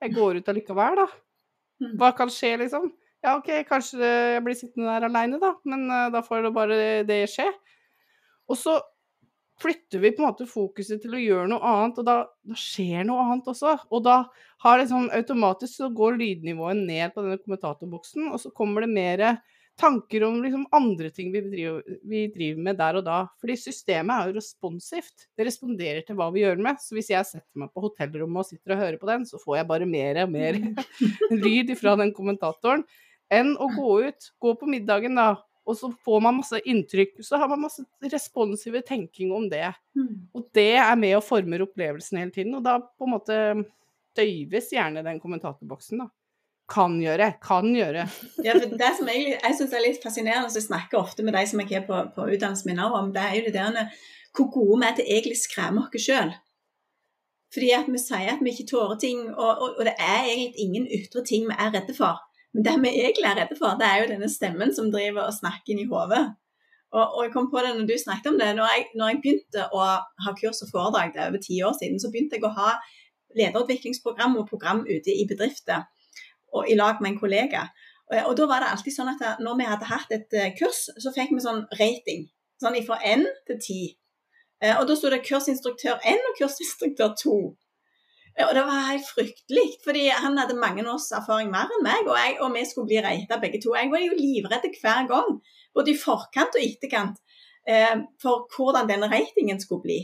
jeg 0.00 0.16
går 0.16 0.40
ut 0.40 0.48
allikevel, 0.48 1.02
da. 1.02 1.08
Mm. 1.80 1.96
Hva 2.00 2.12
kan 2.16 2.32
skje, 2.32 2.54
liksom? 2.62 2.88
Ja, 3.20 3.34
OK, 3.36 3.50
kanskje 3.68 4.00
jeg 4.00 4.44
blir 4.46 4.56
sittende 4.56 4.88
der 4.88 5.08
aleine, 5.10 5.40
da, 5.42 5.52
men 5.68 5.84
uh, 5.92 6.08
da 6.12 6.22
får 6.24 6.46
det 6.46 6.54
bare 6.56 6.78
det 7.08 7.20
skje. 7.28 7.50
Og 8.50 8.56
så 8.56 8.78
flytter 9.60 10.00
vi 10.00 10.12
på 10.16 10.22
en 10.22 10.30
måte 10.30 10.48
fokuset 10.48 11.02
til 11.02 11.16
å 11.16 11.20
gjøre 11.20 11.50
noe 11.52 11.60
annet, 11.68 12.00
og 12.00 12.06
da, 12.08 12.16
da 12.48 12.56
skjer 12.56 13.04
noe 13.04 13.26
annet 13.26 13.50
også. 13.52 13.76
Og 13.92 14.04
da 14.06 14.22
har 14.64 14.80
liksom 14.80 15.10
automatisk 15.16 15.82
så 15.82 15.90
går 15.92 16.16
lydnivået 16.20 16.80
ned 16.80 17.12
på 17.12 17.24
denne 17.26 17.40
kommentatorboksen, 17.42 18.30
og 18.32 18.40
så 18.40 18.52
kommer 18.56 18.86
det 18.86 18.94
mer 18.94 19.24
tanker 19.80 20.24
om 20.26 20.38
liksom 20.44 20.66
andre 20.76 21.10
ting 21.14 21.32
vi 21.32 21.42
driver, 21.44 21.98
vi 22.06 22.22
driver, 22.34 22.62
med 22.66 22.78
der 22.78 22.98
og 23.00 23.04
da. 23.06 23.18
Fordi 23.40 23.56
systemet 23.58 24.12
er 24.14 24.30
jo 24.30 24.36
responsivt. 24.38 25.26
Det 25.36 25.46
responderer 25.48 26.04
til 26.06 26.18
hva 26.18 26.28
vi 26.34 26.44
gjør 26.44 26.60
med. 26.62 26.80
Så 26.82 26.96
hvis 26.96 27.10
jeg 27.12 27.28
setter 27.28 27.62
meg 27.62 27.72
på 27.72 27.84
hotellrommet 27.86 28.42
og 28.42 28.48
sitter 28.50 28.76
og 28.76 28.82
hører 28.84 28.98
på 29.00 29.10
den, 29.10 29.26
så 29.28 29.40
får 29.42 29.60
jeg 29.60 29.70
bare 29.70 29.88
mer 29.88 30.24
og 30.24 30.34
mer 30.34 30.60
lyd 31.44 31.72
fra 31.80 31.96
den 32.00 32.12
kommentatoren 32.16 32.84
enn 33.30 33.54
å 33.62 33.68
gå 33.70 33.90
ut, 34.10 34.32
gå 34.42 34.52
på 34.58 34.66
middagen 34.66 35.14
da, 35.14 35.28
og 35.62 35.76
så 35.78 35.90
får 36.04 36.22
man 36.24 36.40
masse 36.40 36.58
inntrykk. 36.66 37.20
Så 37.22 37.38
har 37.38 37.50
man 37.50 37.62
masse 37.62 37.84
responsive 38.10 38.82
tenking 38.86 39.30
om 39.36 39.46
det. 39.50 39.68
Mm. 39.94 40.14
Og 40.34 40.48
det 40.56 40.72
er 40.82 40.96
med 40.98 41.18
og 41.20 41.26
former 41.26 41.62
opplevelsen 41.66 42.18
hele 42.18 42.34
tiden. 42.34 42.56
Og 42.58 42.64
da 42.66 42.80
på 42.82 43.06
en 43.06 43.14
måte 43.14 43.36
døyves 44.18 44.72
gjerne 44.74 45.04
den 45.06 45.20
kommentatorboksen, 45.22 46.02
da 46.02 46.10
kan 46.70 46.94
gjøre. 47.02 47.32
Kan 47.42 47.72
gjøre. 47.74 48.06
ja, 48.46 48.54
for 48.56 48.78
det 48.82 48.92
som 48.98 49.10
egentlig, 49.10 49.36
jeg 49.36 49.58
syns 49.58 49.74
er 49.74 49.84
litt 49.84 50.04
fascinerende, 50.04 50.52
så 50.52 50.60
jeg 50.60 50.68
snakker 50.68 51.00
ofte 51.00 51.26
med 51.26 51.36
de 51.36 51.42
som 51.50 51.62
jeg 51.62 51.80
er 51.80 51.88
på, 51.88 51.98
på 52.14 52.28
utdannelsen 52.30 52.70
min 52.70 52.82
om, 52.86 53.12
det 53.14 53.26
er 53.26 53.36
jo 53.40 53.50
det 53.50 53.54
der 53.58 53.98
hvor 54.36 54.46
gode 54.54 54.78
vi 54.78 54.86
er 54.86 54.96
til 54.96 55.08
egentlig 55.10 55.38
skremme 55.40 55.82
oss 55.82 56.04
sjøl. 56.06 56.32
Fordi 57.50 57.70
at 57.74 57.88
vi 57.90 57.98
sier 57.98 58.28
at 58.30 58.42
vi 58.46 58.52
ikke 58.54 58.68
tåler 58.70 58.98
ting, 59.02 59.24
og, 59.34 59.48
og, 59.50 59.70
og, 59.78 59.80
det 59.88 59.96
er 59.98 60.28
egentlig 60.28 60.66
ingen 60.66 60.86
ytre 61.00 61.24
ting 61.26 61.48
vi 61.48 61.56
er 61.58 61.72
redde 61.74 61.96
for. 61.96 62.20
Men 62.54 62.66
det 62.66 62.76
vi 62.84 62.92
egentlig 62.92 63.26
er 63.26 63.40
redde 63.40 63.58
for, 63.58 63.74
det 63.80 63.88
er 63.88 64.02
jo 64.02 64.12
denne 64.12 64.28
stemmen 64.30 64.70
som 64.74 64.92
driver 64.94 65.26
og 65.26 65.34
snakker 65.34 65.74
inn 65.74 65.82
i 65.82 65.88
hodet. 65.90 66.22
Og, 66.94 67.02
og, 67.02 67.20
jeg 67.24 67.32
kom 67.34 67.50
på 67.50 67.62
det 67.62 67.74
når 67.74 67.88
du 67.90 67.96
snakket 67.98 68.30
om 68.30 68.38
det. 68.38 68.52
Når 68.58 68.70
jeg, 68.70 68.86
når 68.98 69.10
jeg 69.10 69.20
begynte 69.24 69.66
å 69.74 69.82
ha 70.26 70.34
kurs 70.38 70.62
og 70.62 70.70
foredrag, 70.70 71.10
det 71.14 71.22
er 71.22 71.32
over 71.32 71.42
ti 71.42 71.58
år 71.66 71.74
siden, 71.78 71.98
så 72.02 72.10
begynte 72.10 72.38
jeg 72.38 72.46
å 72.46 72.54
ha 72.54 72.76
lederutviklingsprogram 73.38 74.38
og 74.38 74.48
program 74.50 74.82
ute 74.86 75.14
i 75.14 75.26
bedrifter 75.30 75.86
og 76.52 76.68
i 76.70 76.76
lag 76.78 77.00
med 77.00 77.12
en 77.12 77.20
kollega. 77.20 77.68
Og, 78.10 78.18
og, 78.18 78.34
da 78.38 78.48
var 78.50 78.62
det 78.62 78.72
alltid 78.74 78.96
sånn 78.96 79.12
at 79.12 79.40
når 79.42 79.58
vi 79.60 79.70
hadde 79.70 79.88
hatt 79.90 80.12
et 80.14 80.36
uh, 80.36 80.50
kurs, 80.58 80.84
så 80.98 81.14
fikk 81.14 81.34
vi 81.34 81.42
sånn 81.44 81.64
rating. 81.78 82.26
Sånn 82.60 82.76
fra 82.86 83.00
N 83.06 83.24
til 83.48 83.58
10. 83.58 83.80
Uh, 84.64 84.76
og 84.80 84.86
da 84.90 84.98
sto 84.98 85.12
det 85.12 85.22
kursinstruktør 85.26 86.00
1 86.02 86.30
og 86.32 86.38
kursinstruktør 86.40 87.14
2. 87.22 87.38
Uh, 87.40 87.54
eh, 88.34 88.46
og 88.48 88.54
det 88.58 88.66
var 88.66 88.90
helt 88.90 89.08
fryktelig, 89.08 89.66
fordi 89.86 90.08
han 90.10 90.38
hadde 90.40 90.58
mange 90.58 90.84
års 90.90 91.10
erfaring 91.16 91.52
mer 91.54 91.70
enn 91.70 91.86
meg, 91.86 92.04
og, 92.06 92.16
jeg, 92.18 92.38
og 92.42 92.54
vi 92.56 92.66
skulle 92.68 92.90
bli 92.90 93.02
reita 93.06 93.40
begge 93.42 93.62
to. 93.62 93.76
Jeg 93.78 93.92
var 93.94 94.02
jo 94.02 94.18
livredd 94.18 94.70
hver 94.82 95.10
gang, 95.10 95.36
både 95.76 95.94
i 95.94 95.98
forkant 95.98 96.58
og 96.58 96.64
etterkant, 96.66 97.20
for 98.18 98.48
hvordan 98.56 98.88
denne 98.88 99.06
ratingen 99.12 99.60
skulle 99.62 99.84
bli. 99.84 99.98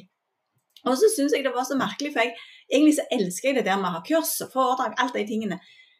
Og 0.86 0.94
så 1.00 1.08
syns 1.10 1.34
jeg 1.34 1.42
det 1.42 1.54
var 1.54 1.64
så 1.66 1.74
merkelig, 1.78 2.12
for 2.14 2.22
jeg, 2.22 2.36
egentlig 2.70 2.94
så 2.98 3.06
elsker 3.16 3.50
jeg 3.50 3.58
det 3.58 3.66
der 3.66 3.80
med 3.80 3.90
å 3.90 3.96
ha 3.96 4.02
kurs 4.06 4.36
og 4.44 4.52
foredrag, 4.52 4.94
alt 5.02 5.16
de 5.16 5.24
tingene. 5.26 5.58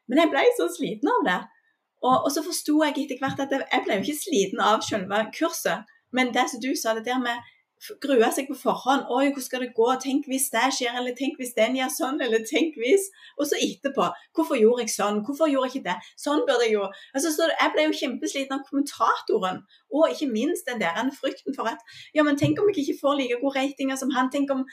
Men 0.08 0.22
jeg 0.22 0.32
ble 0.32 0.44
så 0.58 0.68
sliten 0.72 1.12
av 1.12 1.26
det. 1.26 1.40
Og, 2.04 2.16
og 2.26 2.30
så 2.32 2.44
forsto 2.44 2.78
jeg 2.84 2.96
etter 3.04 3.20
hvert 3.20 3.42
at 3.42 3.52
jeg 3.56 3.84
ble 3.84 3.98
jo 3.98 4.06
ikke 4.06 4.25
sliten 4.25 4.62
av 4.62 4.84
selve 4.86 5.22
kurset, 5.34 5.86
men 6.14 6.32
det 6.34 6.46
som 6.50 6.62
du 6.62 6.70
sa, 6.78 6.94
det 6.94 7.06
der 7.08 7.22
med 7.22 7.40
grue 8.02 8.28
seg 8.32 8.48
på 8.48 8.56
forhånd. 8.56 9.04
'Oi, 9.04 9.28
hvordan 9.28 9.44
skal 9.44 9.62
det 9.64 9.75
gå? 9.76 9.88
Tenk 10.00 10.28
hvis 10.30 10.48
det 10.54 10.68
skjer', 10.76 10.96
eller 10.98 11.12
'tenk 11.14 11.36
hvis 11.40 11.54
den 11.56 11.76
gjør 11.76 11.90
sånn', 11.92 12.22
eller 12.25 12.40
'tenk 12.50 12.78
hvis'. 12.80 13.08
Og 13.38 13.44
så 13.50 13.56
etterpå 13.68 14.04
'Hvorfor 14.34 14.56
gjorde 14.62 14.82
jeg 14.84 14.94
sånn? 14.96 15.22
Hvorfor 15.26 15.50
gjorde 15.52 15.68
jeg 15.68 15.75
ikke 15.76 15.88
det? 15.90 15.98
Sånn 16.25 16.42
burde 16.48 16.64
jeg 16.64 16.72
jo 16.78 16.84
altså, 17.14 17.28
så 17.36 17.50
Jeg 17.60 17.72
ble 17.75 17.82
jo 17.86 17.98
kjempesliten 18.00 18.56
av 18.56 18.64
kommentatoren, 18.68 19.58
og 19.92 20.10
ikke 20.10 20.32
minst 20.32 20.66
den 20.66 20.80
der 20.80 21.10
frykten 21.20 21.54
for 21.54 21.68
at 21.68 21.80
Ja, 22.14 22.22
men 22.22 22.36
tenk 22.36 22.58
om 22.58 22.68
jeg 22.68 22.78
ikke 22.84 23.00
får 23.02 23.14
like 23.20 23.40
gode 23.42 23.56
ratinger 23.60 23.96
som 23.96 24.10
han. 24.10 24.30
Tenk 24.30 24.50
om, 24.50 24.64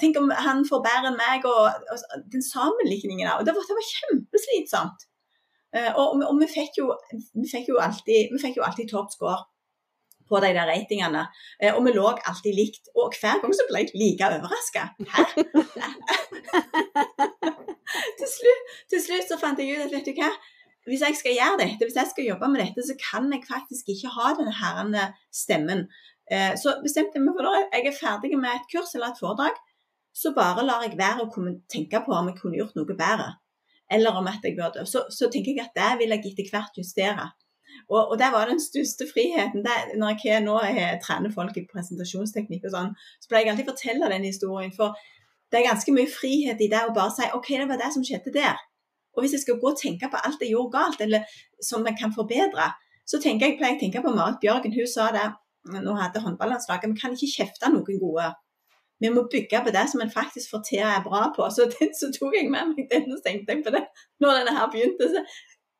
tenk 0.00 0.14
om 0.20 0.30
han 0.30 0.62
får 0.68 0.80
bedre 0.84 1.08
enn 1.10 1.18
meg, 1.18 1.46
og, 1.50 1.64
og 1.90 1.96
den 2.30 2.42
sammenlikningen. 2.44 3.26
Og 3.38 3.42
det 3.46 3.52
var, 3.56 3.62
det 3.66 3.76
var 3.78 3.90
kjempeslitsomt. 3.90 4.98
Eh, 5.74 5.90
og, 5.98 6.22
og, 6.22 6.36
vi 6.38 6.46
fikk 6.50 6.72
jo, 6.78 6.86
vi 7.34 7.48
fikk 7.50 7.66
jo 7.72 7.76
alltid, 7.82 8.30
vi 8.30 8.38
fikk 8.38 8.56
jo 8.60 8.66
alltid 8.66 8.86
topp 8.92 9.10
score 9.14 9.40
på 10.30 10.36
de 10.40 10.50
der 10.56 10.66
ratingene. 10.70 11.22
Eh, 11.60 11.72
og 11.74 11.80
vi 11.86 11.90
lå 11.96 12.06
alltid 12.14 12.54
likt. 12.56 12.84
Og 12.94 13.06
hver 13.18 13.36
gang 13.42 13.52
så 13.56 13.64
ble 13.68 13.78
jeg 13.82 13.90
like 13.98 14.24
overraska. 14.30 14.82
Hæ? 15.14 15.22
til, 18.18 18.28
slutt, 18.36 18.62
til, 18.90 19.00
slutt, 19.02 19.26
så 19.28 19.36
fant 19.40 19.58
jeg 19.60 19.68
ut 19.74 19.86
at 19.88 19.94
vet 19.94 20.06
du 20.06 20.12
hva, 20.20 20.30
hvis 20.88 21.04
jeg 21.04 21.14
skal 21.16 21.36
gjøre 21.38 21.60
dette, 21.62 21.86
hvis 21.86 21.96
jeg 21.96 22.10
skal 22.12 22.28
jobbe 22.28 22.46
med 22.52 22.60
dette, 22.60 22.80
så 22.86 22.94
kan 23.00 23.24
jeg 23.32 23.48
faktisk 23.48 23.84
ikke 23.92 24.12
ha 24.14 24.26
denne 24.38 24.54
herrende 24.60 25.04
stemmen. 25.32 25.80
Eh, 26.32 26.54
så 26.60 26.78
bestemte 26.82 27.18
jeg 27.18 27.24
meg 27.24 27.36
for 27.36 27.46
da 27.46 27.62
jeg 27.62 27.88
er 27.90 27.96
ferdig 27.96 28.34
med 28.40 28.50
et 28.50 28.68
kurs 28.72 28.94
eller 28.96 29.12
et 29.12 29.20
foredrag, 29.20 29.56
så 30.14 30.32
bare 30.36 30.64
lar 30.64 30.84
jeg 30.86 30.98
være 30.98 31.26
å 31.26 31.46
tenke 31.70 32.00
på 32.04 32.14
om 32.14 32.28
jeg 32.30 32.38
kunne 32.40 32.60
gjort 32.60 32.76
noe 32.78 32.96
bedre. 32.96 33.30
Eller 33.92 34.16
om 34.16 34.28
at 34.30 34.44
jeg 34.46 34.56
burde. 34.56 34.86
Så, 34.88 35.04
så 35.12 35.28
tenker 35.30 35.52
jeg 35.52 35.66
at 35.66 35.74
det 35.76 35.90
vil 36.00 36.14
jeg 36.14 36.30
etter 36.30 36.52
hvert 36.52 36.78
justere. 36.80 37.26
Og, 37.90 38.12
og 38.12 38.14
det 38.20 38.30
var 38.32 38.48
den 38.48 38.62
største 38.62 39.06
friheten. 39.10 39.64
Det, 39.66 39.98
når 40.00 40.22
jeg 40.24 40.44
nå 40.44 40.54
jeg 40.64 41.00
trener 41.04 41.34
folk 41.34 41.56
i 41.58 41.66
presentasjonsteknikk 41.68 42.68
og 42.68 42.76
sånn, 42.76 42.94
så 43.20 43.30
pleier 43.30 43.48
jeg 43.48 43.54
alltid 43.54 43.68
å 43.68 43.74
fortelle 43.74 44.12
den 44.14 44.28
historien. 44.28 44.72
For 44.76 44.94
det 45.52 45.60
er 45.60 45.68
ganske 45.68 45.94
mye 45.96 46.10
frihet 46.10 46.62
i 46.62 46.70
det 46.70 46.84
å 46.86 46.94
bare 46.96 47.12
si 47.16 47.28
OK, 47.36 47.50
det 47.58 47.68
var 47.68 47.82
det 47.82 47.90
som 47.94 48.06
skjedde 48.06 48.32
der. 48.38 48.62
Og 49.14 49.22
hvis 49.22 49.36
jeg 49.36 49.44
skal 49.44 49.60
gå 49.62 49.70
og 49.70 49.78
tenke 49.78 50.08
på 50.10 50.22
alt 50.26 50.42
jeg 50.42 50.54
gjorde 50.54 50.74
galt, 50.74 51.02
eller 51.04 51.36
som 51.62 51.84
jeg 51.86 51.98
kan 52.00 52.14
forbedre, 52.14 52.72
så 53.06 53.20
tenker 53.22 53.50
jeg, 53.50 53.58
pleier 53.58 53.74
jeg 53.74 53.82
å 53.82 53.84
tenke 53.84 54.02
på 54.02 54.14
Marit 54.14 54.40
Bjørgen. 54.42 54.74
Hun 54.74 54.88
sa 54.90 55.10
det 55.14 55.28
nå 55.72 55.94
hadde 55.98 56.22
håndballandslaget, 56.24 56.90
vi 56.92 57.00
kan 57.00 57.14
ikke 57.16 57.34
kjefte 57.38 57.70
noen 57.72 58.00
gode. 58.00 58.30
Vi 59.02 59.10
må 59.12 59.24
bygge 59.32 59.60
på 59.64 59.72
det 59.74 59.88
som 59.90 60.02
en 60.04 60.12
faktisk 60.12 60.52
får 60.52 60.62
til 60.68 60.84
og 60.84 60.92
er 60.92 61.02
bra 61.08 61.22
på. 61.36 61.48
Så, 61.52 61.66
den, 61.72 61.90
så 61.98 62.12
tok 62.14 62.36
jeg 62.36 62.52
med 62.52 62.70
meg 62.70 62.86
den 62.92 63.10
og 63.16 63.24
tenkte 63.24 63.56
jeg 63.56 63.64
på 63.66 63.74
det 63.74 63.84
når 64.22 64.40
denne 64.40 64.54
her 64.58 64.70
begynte. 64.72 65.10
Så 65.10 65.24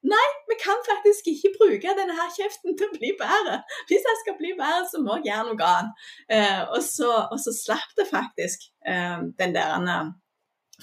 Nei, 0.04 0.24
vi 0.50 0.56
kan 0.60 0.80
faktisk 0.84 1.30
ikke 1.32 1.50
bruke 1.58 1.92
denne 1.96 2.14
her 2.18 2.32
kjeften 2.34 2.74
til 2.76 2.90
å 2.90 2.96
bli 2.96 3.14
bedre. 3.16 3.62
Hvis 3.88 4.04
jeg 4.04 4.18
skal 4.20 4.34
bli 4.36 4.50
bedre, 4.58 4.82
så 4.90 5.00
må 5.00 5.16
jeg 5.16 5.30
gjøre 5.30 5.46
noe 5.48 5.68
annet. 5.70 6.02
Eh, 6.36 6.60
og, 6.66 6.82
så, 6.84 7.08
og, 7.30 7.38
så, 7.40 7.54
slapp 7.56 7.94
det 7.96 8.04
faktisk 8.10 8.66
eh, 8.84 9.24
den 9.40 9.56
der 9.56 9.72
eh, 9.80 10.10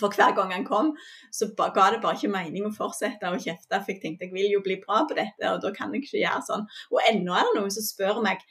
For 0.02 0.18
hver 0.18 0.34
gang 0.34 0.56
han 0.56 0.66
kom, 0.66 0.90
så 1.30 1.52
ba, 1.54 1.70
ga 1.76 1.92
det 1.94 2.02
bare 2.02 2.18
ikke 2.18 2.34
mening 2.34 2.66
å 2.66 2.74
fortsette 2.74 3.30
å 3.30 3.38
kjefte. 3.38 3.78
For 3.78 3.94
jeg 3.94 4.02
tenkte 4.02 4.26
jeg 4.26 4.34
vil 4.34 4.56
jo 4.56 4.66
bli 4.66 4.80
bra 4.82 5.04
på 5.06 5.20
dette, 5.20 5.54
og 5.54 5.62
da 5.62 5.70
kan 5.76 5.94
jeg 5.94 6.08
ikke 6.08 6.24
gjøre 6.24 6.42
sånn. 6.50 6.66
Og 6.90 7.06
ennå 7.06 7.38
er 7.38 7.46
det 7.46 7.60
noen 7.60 7.78
som 7.78 7.86
spør 7.86 8.24
meg 8.26 8.42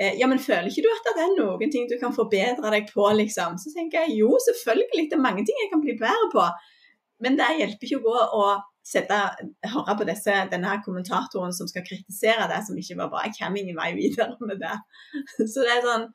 ja, 0.00 0.26
men 0.30 0.40
føler 0.40 0.70
ikke 0.70 0.86
du 0.86 0.90
at 0.92 1.08
det 1.12 1.24
er 1.26 1.32
noen 1.36 1.72
ting 1.72 1.88
du 1.90 1.96
kan 2.00 2.14
forbedre 2.16 2.70
deg 2.72 2.86
på, 2.88 3.04
liksom? 3.18 3.58
Så 3.60 3.72
tenker 3.74 4.06
jeg 4.06 4.20
jo, 4.22 4.30
selvfølgelig. 4.46 5.10
Det 5.10 5.18
er 5.18 5.26
mange 5.26 5.44
ting 5.44 5.58
jeg 5.60 5.72
kan 5.72 5.82
bli 5.84 5.96
bedre 6.00 6.28
på. 6.32 6.46
Men 7.20 7.36
det 7.36 7.50
hjelper 7.58 7.88
ikke 7.88 7.98
å 8.00 8.06
gå 8.06 8.20
og 8.40 8.62
sette, 8.86 9.18
høre 9.74 9.96
på 9.98 10.06
disse, 10.08 10.36
denne 10.52 10.78
kommentatoren 10.84 11.52
som 11.54 11.68
skal 11.68 11.84
kritisere 11.86 12.48
det 12.50 12.62
som 12.66 12.78
ikke 12.80 12.96
var 13.02 13.10
bra. 13.12 13.26
Jeg 13.26 13.36
kommer 13.36 13.60
ingen 13.60 13.76
vei 13.78 13.90
videre 13.98 14.36
med 14.40 14.62
det. 14.62 14.78
Så 15.52 15.66
det 15.66 15.76
er 15.76 15.84
sånn 15.86 16.08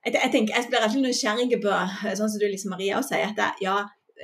Jeg, 0.00 0.14
jeg, 0.14 0.30
tenker, 0.32 0.54
jeg 0.56 0.68
blir 0.72 0.84
alltid 0.84 1.02
nysgjerrig 1.04 1.56
på 1.60 1.72
sånn 2.16 2.30
som 2.32 2.38
du 2.40 2.46
liksom 2.46 2.70
Maria 2.72 2.96
også 2.96 3.12
sier, 3.12 3.34
at 3.34 3.36
det, 3.36 3.48
ja, 3.66 3.74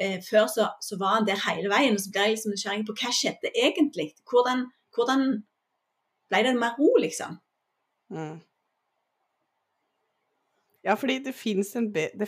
eh, 0.00 0.14
før 0.24 0.46
så, 0.48 0.70
så, 0.80 0.96
var 0.96 1.18
han 1.18 1.26
der 1.28 1.42
hele 1.42 1.68
veien, 1.68 1.98
og 1.98 2.00
så 2.00 2.12
blir 2.14 2.24
jeg 2.24 2.36
liksom 2.38 2.54
nysgjerrig 2.54 2.86
på 2.88 2.94
hva 2.96 3.12
skjedde 3.12 3.50
egentlig? 3.52 4.06
Hvordan, 4.24 4.62
hvordan 4.96 5.26
ble 6.32 6.40
det 6.46 6.54
mer 6.56 6.80
ro, 6.80 6.94
liksom? 7.02 7.36
Mm. 8.12 8.36
Ja, 10.86 10.94
fordi 10.94 11.18
det 11.18 11.34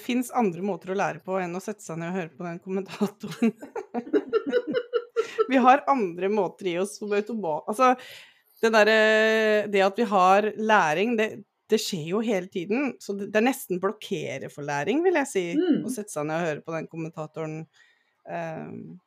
fins 0.02 0.32
andre 0.34 0.62
måter 0.66 0.90
å 0.90 0.96
lære 0.98 1.22
på 1.22 1.36
enn 1.38 1.54
å 1.54 1.62
sette 1.62 1.84
seg 1.84 2.00
ned 2.00 2.10
og 2.10 2.16
høre 2.18 2.32
på 2.34 2.46
den 2.46 2.58
kommentatoren. 2.64 3.52
vi 5.52 5.60
har 5.62 5.84
andre 5.86 6.30
måter 6.32 6.72
i 6.72 6.78
oss 6.82 6.96
som 6.98 7.14
automat... 7.14 7.68
Altså, 7.70 7.94
det 8.58 8.72
derre 8.74 8.96
Det 9.70 9.84
at 9.84 10.00
vi 10.00 10.06
har 10.10 10.48
læring, 10.58 11.12
det, 11.20 11.28
det, 11.70 11.78
skjer 11.78 12.08
jo 12.16 12.22
hele 12.26 12.50
tiden. 12.50 12.96
Så 12.98 13.14
det, 13.14 13.28
det 13.30 13.38
er 13.38 13.46
nesten 13.46 13.78
blokkere 13.78 14.50
for 14.50 14.66
læring, 14.66 15.04
vil 15.06 15.20
jeg 15.20 15.30
si, 15.30 15.44
mm. 15.54 15.84
å 15.86 15.92
sette 15.94 16.10
seg 16.10 16.26
ned 16.26 16.40
og 16.40 16.48
høre 16.48 16.64
på 16.64 16.74
den 16.74 16.90
kommentatoren. 16.90 17.60
Um, 18.26 18.98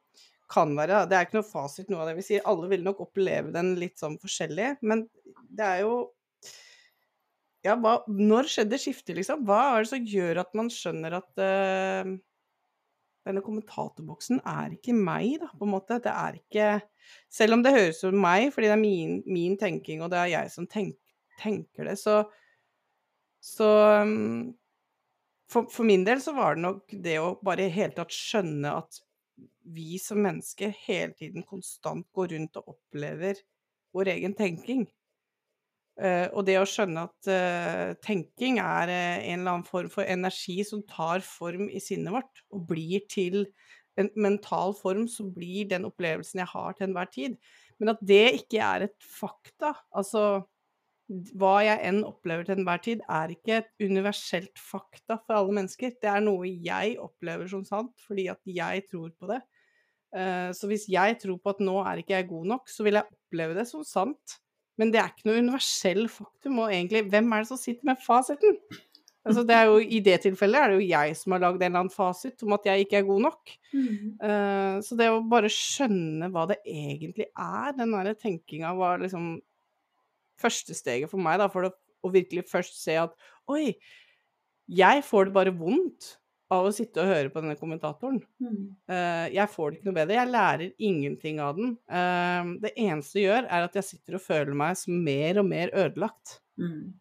kan 0.51 0.71
være. 0.75 1.05
Det 1.07 1.15
er 1.15 1.27
ikke 1.27 1.39
noe 1.41 1.47
fasit, 1.47 1.91
noe 1.91 2.03
av 2.03 2.09
det 2.11 2.17
vi 2.17 2.25
sier. 2.25 2.47
Alle 2.47 2.71
vil 2.71 2.83
nok 2.83 3.03
oppleve 3.05 3.53
den 3.55 3.75
litt 3.79 3.99
sånn 4.01 4.17
forskjellig, 4.21 4.73
men 4.87 5.05
det 5.51 5.67
er 5.67 5.83
jo 5.85 5.93
Ja, 7.65 7.75
hva, 7.77 7.99
når 8.09 8.49
skjedde 8.49 8.79
skiftet, 8.81 9.15
liksom? 9.19 9.43
Hva 9.45 9.61
er 9.75 9.83
det 9.83 9.91
som 9.91 10.05
gjør 10.09 10.41
at 10.41 10.55
man 10.57 10.69
skjønner 10.73 11.19
at 11.19 11.41
uh, 11.41 12.13
denne 13.27 13.43
kommentatorboksen 13.45 14.41
er 14.49 14.73
ikke 14.75 14.95
meg, 14.97 15.35
da, 15.43 15.51
på 15.53 15.67
en 15.67 15.73
måte. 15.75 15.99
Det 16.01 16.13
er 16.13 16.39
ikke 16.41 16.71
Selv 17.33 17.57
om 17.57 17.63
det 17.65 17.73
høres 17.73 17.99
ut 17.99 18.11
som 18.11 18.19
meg, 18.21 18.51
fordi 18.53 18.69
det 18.69 18.75
er 18.75 18.81
min, 18.81 19.15
min, 19.25 19.57
tenking, 19.59 20.03
og 20.03 20.11
det 20.13 20.19
er 20.21 20.29
jeg 20.35 20.51
som 20.53 20.67
tenk, 20.69 20.97
tenker 21.41 21.89
det, 21.89 21.97
så 21.99 22.23
Så 23.41 23.67
um, 24.05 24.53
for, 25.49 25.65
for, 25.73 25.83
min 25.83 26.05
del 26.05 26.21
så 26.21 26.33
var 26.37 26.55
det 26.55 26.61
nok 26.61 26.93
det 27.03 27.17
å 27.19 27.33
bare 27.43 27.65
i 27.65 27.73
hele 27.73 27.95
tatt 27.97 28.13
skjønne 28.13 28.75
at 28.83 29.01
vi 29.65 29.97
som 29.99 30.21
mennesker 30.21 30.73
hele 30.85 31.13
tiden 31.17 31.43
konstant 31.43 32.05
går 32.13 32.31
rundt 32.35 32.59
og 32.61 32.75
opplever 32.75 33.41
vår 33.93 34.13
egen 34.13 34.37
tenking. 34.37 34.85
Uh, 36.01 36.31
og 36.33 36.47
det 36.47 36.55
å 36.57 36.65
skjønne 36.65 37.03
at 37.05 37.27
uh, 37.29 37.91
tenking 38.01 38.55
er 38.57 38.89
uh, 38.89 39.19
en 39.21 39.43
eller 39.43 39.51
annen 39.51 39.67
form 39.67 39.89
for 39.93 40.07
energi 40.09 40.63
som 40.65 40.81
tar 40.89 41.21
form 41.21 41.67
i 41.69 41.81
sinnet 41.83 42.15
vårt, 42.15 42.41
og 42.49 42.63
blir 42.71 43.03
til 43.11 43.43
en 44.01 44.09
mental 44.17 44.73
form 44.79 45.05
som 45.11 45.29
blir 45.35 45.69
den 45.69 45.85
opplevelsen 45.85 46.41
jeg 46.41 46.49
har 46.55 46.73
til 46.73 46.87
enhver 46.87 47.11
tid. 47.13 47.37
Men 47.77 47.93
at 47.93 48.01
det 48.01 48.23
ikke 48.39 48.63
er 48.65 48.87
et 48.87 48.97
fakta, 49.05 49.75
altså 49.93 50.47
hva 51.37 51.55
jeg 51.67 51.83
enn 51.85 52.01
opplever 52.07 52.47
til 52.47 52.57
enhver 52.57 52.81
tid, 52.81 53.05
er 53.05 53.35
ikke 53.35 53.59
et 53.59 53.71
universelt 53.83 54.57
fakta 54.57 55.19
for 55.19 55.37
alle 55.37 55.53
mennesker. 55.59 55.99
Det 56.01 56.09
er 56.09 56.23
noe 56.23 56.49
jeg 56.49 56.95
opplever 57.03 57.51
som 57.51 57.65
sant, 57.67 57.93
fordi 58.07 58.29
at 58.31 58.41
jeg 58.47 58.87
tror 58.89 59.11
på 59.19 59.27
det. 59.33 59.41
så 60.55 60.69
hvis 60.71 60.87
jeg 60.91 61.17
tror 61.19 61.37
på 61.43 61.51
at 61.51 61.59
nå 61.63 61.75
er 61.83 61.99
ikke 61.99 62.15
jeg 62.15 62.29
god 62.31 62.47
nok, 62.53 62.71
så 62.71 62.87
vil 62.87 62.97
jeg 62.97 63.11
oppleve 63.11 63.59
det 63.59 63.67
som 63.67 63.83
sant. 63.87 64.39
Men 64.81 64.89
det 64.89 64.97
er 64.97 65.11
ikke 65.11 65.29
noe 65.29 65.41
universell 65.43 66.07
faktum. 66.09 66.63
Og 66.63 66.71
egentlig, 66.73 67.03
hvem 67.11 67.27
er 67.29 67.43
det 67.43 67.51
som 67.51 67.59
sitter 67.61 67.85
med 67.91 68.01
fasiten? 68.01 68.57
Altså, 69.21 69.43
det 69.45 69.57
jo, 69.69 69.75
I 69.77 69.99
det 70.01 70.15
tilfellet 70.23 70.57
er 70.57 70.71
det 70.71 70.77
jo 70.79 70.87
jeg 70.89 71.17
som 71.19 71.35
har 71.35 71.43
lagd 71.43 71.59
en 71.59 71.67
eller 71.67 71.83
annen 71.83 71.93
fasit 71.93 72.41
om 72.41 72.55
at 72.55 72.65
jeg 72.65 72.87
ikke 72.87 72.97
er 72.97 73.05
god 73.05 73.21
nok. 73.27 73.51
Mm. 73.69 74.15
Uh, 74.17 74.77
så 74.81 74.97
det 74.97 75.11
å 75.13 75.19
bare 75.29 75.51
skjønne 75.53 76.31
hva 76.33 76.47
det 76.49 76.57
egentlig 76.65 77.27
er, 77.29 77.75
den 77.77 77.93
derre 77.93 78.15
tenkinga 78.17 78.73
var 78.79 79.03
liksom 79.03 79.35
første 80.41 80.73
steget 80.73 81.11
for 81.11 81.21
meg, 81.21 81.37
da, 81.37 81.51
for 81.53 81.69
å, 81.69 81.71
å 82.01 82.09
virkelig 82.09 82.47
først 82.49 82.81
se 82.81 82.97
at 82.97 83.13
oi, 83.51 83.75
jeg 84.71 85.05
får 85.05 85.29
det 85.29 85.37
bare 85.37 85.53
vondt 85.53 86.15
av 86.51 86.67
å 86.67 86.71
sitte 86.75 87.01
og 87.03 87.09
høre 87.09 87.31
på 87.31 87.41
denne 87.43 87.57
kommentatoren. 87.59 88.19
Mm. 88.43 88.63
Uh, 88.91 89.27
jeg 89.31 89.51
får 89.53 89.69
det 89.69 89.79
ikke 89.79 89.87
noe 89.87 89.97
bedre. 89.97 90.17
Jeg 90.17 90.31
lærer 90.31 90.87
ingenting 90.89 91.39
av 91.43 91.59
den. 91.59 91.75
Uh, 91.91 92.57
det 92.63 92.73
eneste 92.75 93.21
jeg 93.21 93.29
gjør, 93.29 93.47
er 93.47 93.67
at 93.67 93.77
jeg 93.79 93.87
sitter 93.87 94.17
og 94.17 94.25
føler 94.25 94.57
meg 94.63 94.79
som 94.79 94.97
mer 95.05 95.39
og 95.41 95.47
mer 95.47 95.71
ødelagt. 95.71 96.39
Mm. 96.59 96.91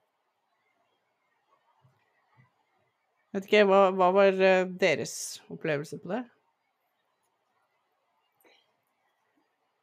Vet 3.34 3.46
ikke, 3.46 3.64
hva, 3.70 3.80
hva 3.94 4.10
var 4.14 4.38
uh, 4.38 4.70
deres 4.78 5.14
opplevelse 5.50 5.98
på 6.02 6.12
det? 6.14 6.22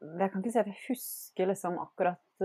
Jeg 0.07 0.31
kan 0.31 0.39
ikke 0.39 0.53
si 0.53 0.61
at 0.61 0.69
jeg 0.69 0.83
husker 0.85 1.47
liksom 1.49 1.79
akkurat 1.81 2.43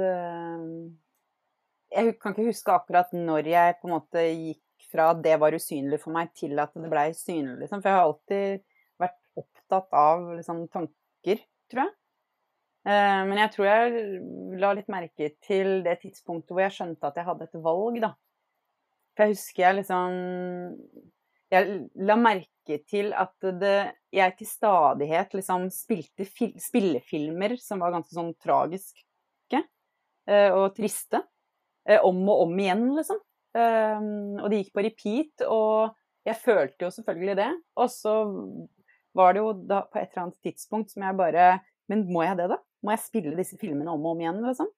Jeg 1.93 2.15
kan 2.17 2.33
ikke 2.33 2.47
huske 2.47 2.73
akkurat 2.73 3.13
når 3.13 3.51
jeg 3.53 3.75
på 3.77 3.91
en 3.91 3.93
måte 3.93 4.23
gikk 4.25 4.62
fra 4.91 5.11
at 5.13 5.23
det 5.25 5.39
var 5.41 5.55
usynlig 5.57 6.01
for 6.03 6.15
meg, 6.15 6.33
til 6.39 6.59
at 6.63 6.75
det 6.75 6.91
blei 6.91 7.11
synlig, 7.17 7.61
liksom. 7.65 7.83
For 7.83 7.91
jeg 7.91 7.99
har 7.99 8.09
alltid 8.09 8.63
vært 9.03 9.19
opptatt 9.43 9.99
av 10.03 10.29
liksom, 10.37 10.65
tanker, 10.73 11.43
tror 11.73 11.85
jeg. 11.85 11.95
Eh, 12.83 13.21
men 13.29 13.39
jeg 13.39 13.53
tror 13.55 13.69
jeg 13.69 14.05
la 14.59 14.73
litt 14.75 14.91
merke 14.91 15.31
til 15.47 15.85
det 15.87 16.01
tidspunktet 16.03 16.51
hvor 16.51 16.65
jeg 16.65 16.75
skjønte 16.75 17.09
at 17.09 17.21
jeg 17.21 17.29
hadde 17.29 17.47
et 17.47 17.61
valg, 17.63 18.01
da. 18.03 18.13
For 19.13 19.27
jeg 19.27 19.37
husker 19.37 19.63
jeg 19.67 19.77
liksom 19.83 20.15
Jeg 21.53 21.73
la 22.09 22.15
merke 22.17 22.79
til 22.89 23.11
at 23.13 23.35
det, 23.61 23.93
jeg 24.15 24.35
til 24.39 24.49
stadighet 24.49 25.35
liksom 25.37 25.67
spilte 25.75 26.25
fil, 26.25 26.55
spillefilmer 26.57 27.59
som 27.61 27.83
var 27.85 27.93
ganske 27.93 28.17
sånn 28.17 28.33
tragiske 28.41 29.61
eh, 29.61 30.49
og 30.49 30.73
triste. 30.77 31.21
Eh, 31.85 32.01
om 32.01 32.23
og 32.31 32.47
om 32.47 32.59
igjen, 32.59 32.87
liksom. 32.97 33.21
Um, 33.53 34.39
og 34.41 34.49
det 34.49 34.63
gikk 34.63 34.77
på 34.77 34.85
repeat, 34.87 35.45
og 35.45 35.93
jeg 36.25 36.39
følte 36.41 36.87
jo 36.87 36.93
selvfølgelig 36.95 37.37
det. 37.41 37.51
Og 37.83 37.91
så 37.93 38.15
var 39.17 39.35
det 39.35 39.43
jo 39.43 39.53
da 39.69 39.83
på 39.85 40.01
et 40.01 40.13
eller 40.13 40.27
annet 40.27 40.47
tidspunkt 40.47 40.93
som 40.93 41.05
jeg 41.05 41.19
bare 41.19 41.49
Men 41.91 42.07
må 42.09 42.23
jeg 42.25 42.39
det, 42.39 42.47
da? 42.55 42.57
Må 42.83 42.95
jeg 42.95 43.03
spille 43.03 43.37
disse 43.37 43.59
filmene 43.61 43.93
om 43.93 44.07
og 44.07 44.15
om 44.15 44.23
igjen, 44.23 44.39
liksom? 44.47 44.71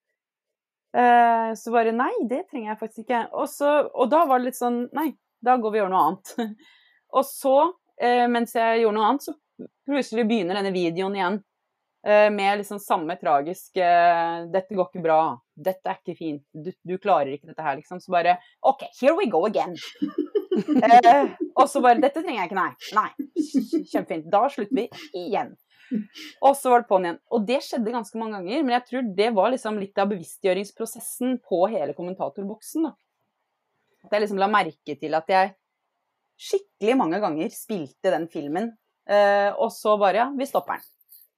Uh, 0.95 1.51
så 1.59 1.73
bare 1.75 1.95
Nei, 1.95 2.13
det 2.31 2.45
trenger 2.49 2.73
jeg 2.73 2.81
faktisk 2.81 3.05
ikke. 3.05 3.23
Og, 3.35 3.49
så, 3.51 3.71
og 3.93 4.11
da 4.11 4.25
var 4.31 4.41
det 4.41 4.51
litt 4.51 4.59
sånn 4.59 4.85
Nei, 4.97 5.13
da 5.45 5.57
går 5.61 5.75
vi 5.75 5.81
og 5.81 5.85
gjør 5.85 5.95
noe 5.95 6.05
annet. 6.09 6.59
og 7.19 7.27
så, 7.29 7.57
uh, 7.71 8.27
mens 8.33 8.57
jeg 8.57 8.83
gjorde 8.83 8.99
noe 8.99 9.11
annet, 9.11 9.27
så 9.29 9.69
plutselig 9.87 10.27
begynner 10.27 10.59
denne 10.59 10.75
videoen 10.75 11.19
igjen. 11.19 11.41
Uh, 12.05 12.29
med 12.35 12.61
liksom 12.61 12.81
samme 12.83 13.17
tragiske 13.21 13.85
'Dette 14.51 14.77
går 14.77 14.91
ikke 14.91 15.05
bra. 15.05 15.21
Dette 15.55 15.91
er 15.91 16.01
ikke 16.01 16.17
fint. 16.19 16.43
Du, 16.51 16.73
du, 16.83 16.97
klarer 16.99 17.35
ikke 17.35 17.51
dette 17.51 17.63
her', 17.63 17.77
liksom. 17.79 18.01
Så 18.03 18.13
bare 18.15 18.39
OK, 18.63 18.87
here 19.01 19.15
we 19.15 19.29
go 19.31 19.45
again. 19.47 19.77
og 21.59 21.69
så 21.71 21.83
bare 21.83 22.01
'Dette 22.01 22.23
trenger 22.23 22.43
jeg 22.43 22.51
ikke, 22.51 22.59
nei'. 22.59 22.75
Nei. 22.99 23.85
Kjempefint. 23.93 24.31
Da 24.33 24.49
slutter 24.49 24.81
vi 24.81 24.89
igjen. 25.15 25.55
Og 26.43 26.57
så 26.57 26.73
var 26.73 26.83
det 26.83 26.89
på'n 26.91 27.07
igjen. 27.07 27.21
Og 27.31 27.47
det 27.47 27.61
skjedde 27.65 27.95
ganske 27.95 28.19
mange 28.19 28.39
ganger, 28.39 28.63
men 28.65 28.77
jeg 28.79 28.87
tror 28.89 29.11
det 29.19 29.31
var 29.37 29.53
liksom 29.55 29.79
litt 29.83 29.99
av 30.01 30.11
bevisstgjøringsprosessen 30.13 31.39
på 31.45 31.61
hele 31.73 31.97
kommentatorboksen. 31.97 32.89
da. 32.89 32.95
At 34.05 34.17
jeg 34.17 34.27
liksom 34.27 34.41
la 34.41 34.51
merke 34.53 34.97
til 35.01 35.15
at 35.17 35.31
jeg 35.31 35.55
skikkelig 36.41 36.97
mange 36.99 37.21
ganger 37.23 37.53
spilte 37.55 38.11
den 38.13 38.27
filmen, 38.33 38.73
eh, 39.09 39.51
og 39.55 39.71
så 39.73 39.97
bare 40.01 40.25
Ja, 40.25 40.31
vi 40.35 40.47
stopper 40.47 40.81
den. 40.81 40.94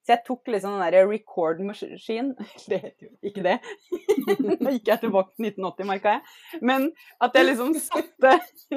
Så 0.07 0.15
jeg 0.15 0.23
tok 0.23 0.47
liksom 0.55 0.77
den 0.77 0.85
derre 0.85 1.03
record 1.11 1.59
machine 1.67 2.37
ikke 3.27 3.43
det. 3.43 3.57
Nå 4.63 4.77
gikk 4.77 4.93
jeg 4.93 5.03
tilbake 5.03 5.33
til 5.35 5.49
1980, 5.51 5.89
merka 5.89 6.15
jeg. 6.15 6.61
Men 6.63 6.87
at 7.19 7.35
jeg 7.35 7.49
liksom 7.49 7.75
satte 7.83 8.37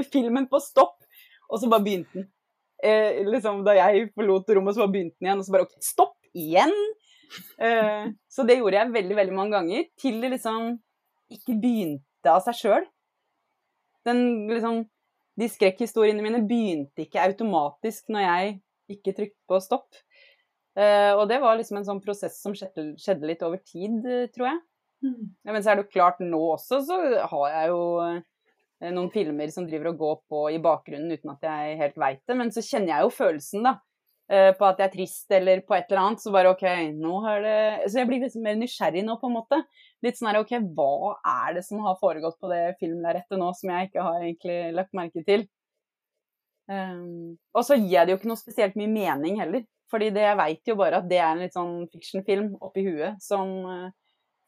filmen 0.09 0.49
på 0.49 0.61
stopp, 0.63 0.97
og 1.49 1.61
så 1.61 1.69
bare 1.69 1.85
begynte 1.85 2.17
den 2.17 2.25
eh, 2.81 3.21
liksom, 3.27 3.61
Da 3.65 3.75
jeg 3.77 4.09
forlot 4.17 4.49
rommet, 4.57 4.73
så 4.73 4.87
bare 4.87 4.95
begynte 4.95 5.17
den 5.19 5.29
igjen, 5.29 5.43
og 5.43 5.45
så 5.45 5.53
bare 5.53 5.67
OK, 5.67 5.77
stopp 5.85 6.17
igjen! 6.33 6.73
Eh, 7.61 8.09
så 8.25 8.45
det 8.49 8.57
gjorde 8.57 8.79
jeg 8.79 8.95
veldig, 8.97 9.17
veldig 9.21 9.37
mange 9.37 9.57
ganger, 9.59 9.89
til 10.01 10.17
det 10.23 10.33
liksom 10.33 10.71
ikke 11.29 11.59
begynte 11.61 12.33
av 12.33 12.41
seg 12.47 12.57
sjøl. 12.57 12.87
Den 14.07 14.49
liksom 14.49 14.87
De 15.39 15.47
skrekkhistoriene 15.47 16.19
mine 16.19 16.41
begynte 16.43 17.05
ikke 17.05 17.21
automatisk 17.23 18.09
når 18.11 18.25
jeg 18.25 18.55
ikke 18.91 19.13
trykket 19.15 19.37
på 19.47 19.59
stopp. 19.63 19.95
Eh, 20.79 21.11
og 21.17 21.25
det 21.27 21.41
var 21.43 21.59
liksom 21.59 21.81
en 21.81 21.87
sånn 21.87 22.01
prosess 22.03 22.39
som 22.39 22.55
skjedde, 22.55 23.27
litt 23.27 23.43
over 23.43 23.59
tid, 23.61 24.05
tror 24.35 24.53
jeg. 24.53 24.59
Mm. 25.03 25.31
Ja, 25.47 25.53
men 25.53 25.63
så 25.63 25.71
er 25.71 25.79
det 25.79 25.87
jo 25.87 25.93
klart 25.95 26.19
nå 26.23 26.39
også, 26.55 26.81
så 26.87 26.99
har 27.31 27.45
jeg 27.53 27.71
jo 27.71 27.83
Eh, 28.79 28.93
noen 28.95 29.11
filmer 29.11 29.51
som 29.51 29.67
driver 29.67 29.91
og 29.91 29.99
går 29.99 30.17
på 30.31 30.41
i 30.55 30.63
bakgrunnen 30.63 31.11
uten 31.11 31.33
at 31.33 31.45
jeg 31.45 31.77
helt 31.81 31.99
veit 31.99 32.23
det. 32.27 32.39
Men 32.39 32.51
så 32.55 32.63
kjenner 32.63 32.93
jeg 32.95 33.07
jo 33.07 33.13
følelsen, 33.17 33.67
da. 33.67 33.75
Eh, 34.29 34.51
på 34.55 34.65
at 34.67 34.77
jeg 34.79 34.85
er 34.85 34.93
trist 34.93 35.33
eller 35.33 35.63
på 35.65 35.75
et 35.75 35.89
eller 35.89 36.03
annet. 36.03 36.23
Så 36.23 36.33
bare 36.33 36.53
OK, 36.53 36.65
nå 36.95 37.19
har 37.25 37.43
det 37.43 37.59
Så 37.89 38.01
jeg 38.01 38.09
blir 38.09 38.23
liksom 38.23 38.45
mer 38.45 38.59
nysgjerrig 38.59 39.05
nå, 39.05 39.17
på 39.19 39.29
en 39.29 39.37
måte. 39.39 39.61
Litt 40.05 40.19
sånn 40.19 40.31
her 40.31 40.41
OK, 40.43 40.55
hva 40.77 41.15
er 41.27 41.57
det 41.59 41.65
som 41.67 41.81
har 41.85 41.99
foregått 42.01 42.39
på 42.39 42.51
det 42.53 42.63
filmlerretet 42.81 43.41
nå 43.41 43.51
som 43.57 43.73
jeg 43.73 43.89
ikke 43.89 44.05
har 44.05 44.21
egentlig 44.21 44.59
lagt 44.77 44.95
merke 44.95 45.25
til? 45.27 45.47
Um, 46.69 47.33
og 47.57 47.63
så 47.65 47.73
gir 47.79 47.95
jeg 47.95 48.05
det 48.05 48.13
jo 48.13 48.19
ikke 48.19 48.29
noe 48.29 48.39
spesielt 48.39 48.75
mye 48.77 48.91
mening 48.93 49.39
heller. 49.41 49.63
Fordi 49.89 50.11
det, 50.13 50.21
jeg 50.27 50.37
veit 50.37 50.69
jo 50.69 50.75
bare 50.77 50.99
at 51.01 51.09
det 51.09 51.17
er 51.17 51.31
en 51.33 51.41
litt 51.43 51.55
sånn 51.55 51.87
fiction-film 51.89 52.51
oppi 52.61 52.83
huet 52.85 53.17
som 53.23 53.47
uh, 53.65 53.89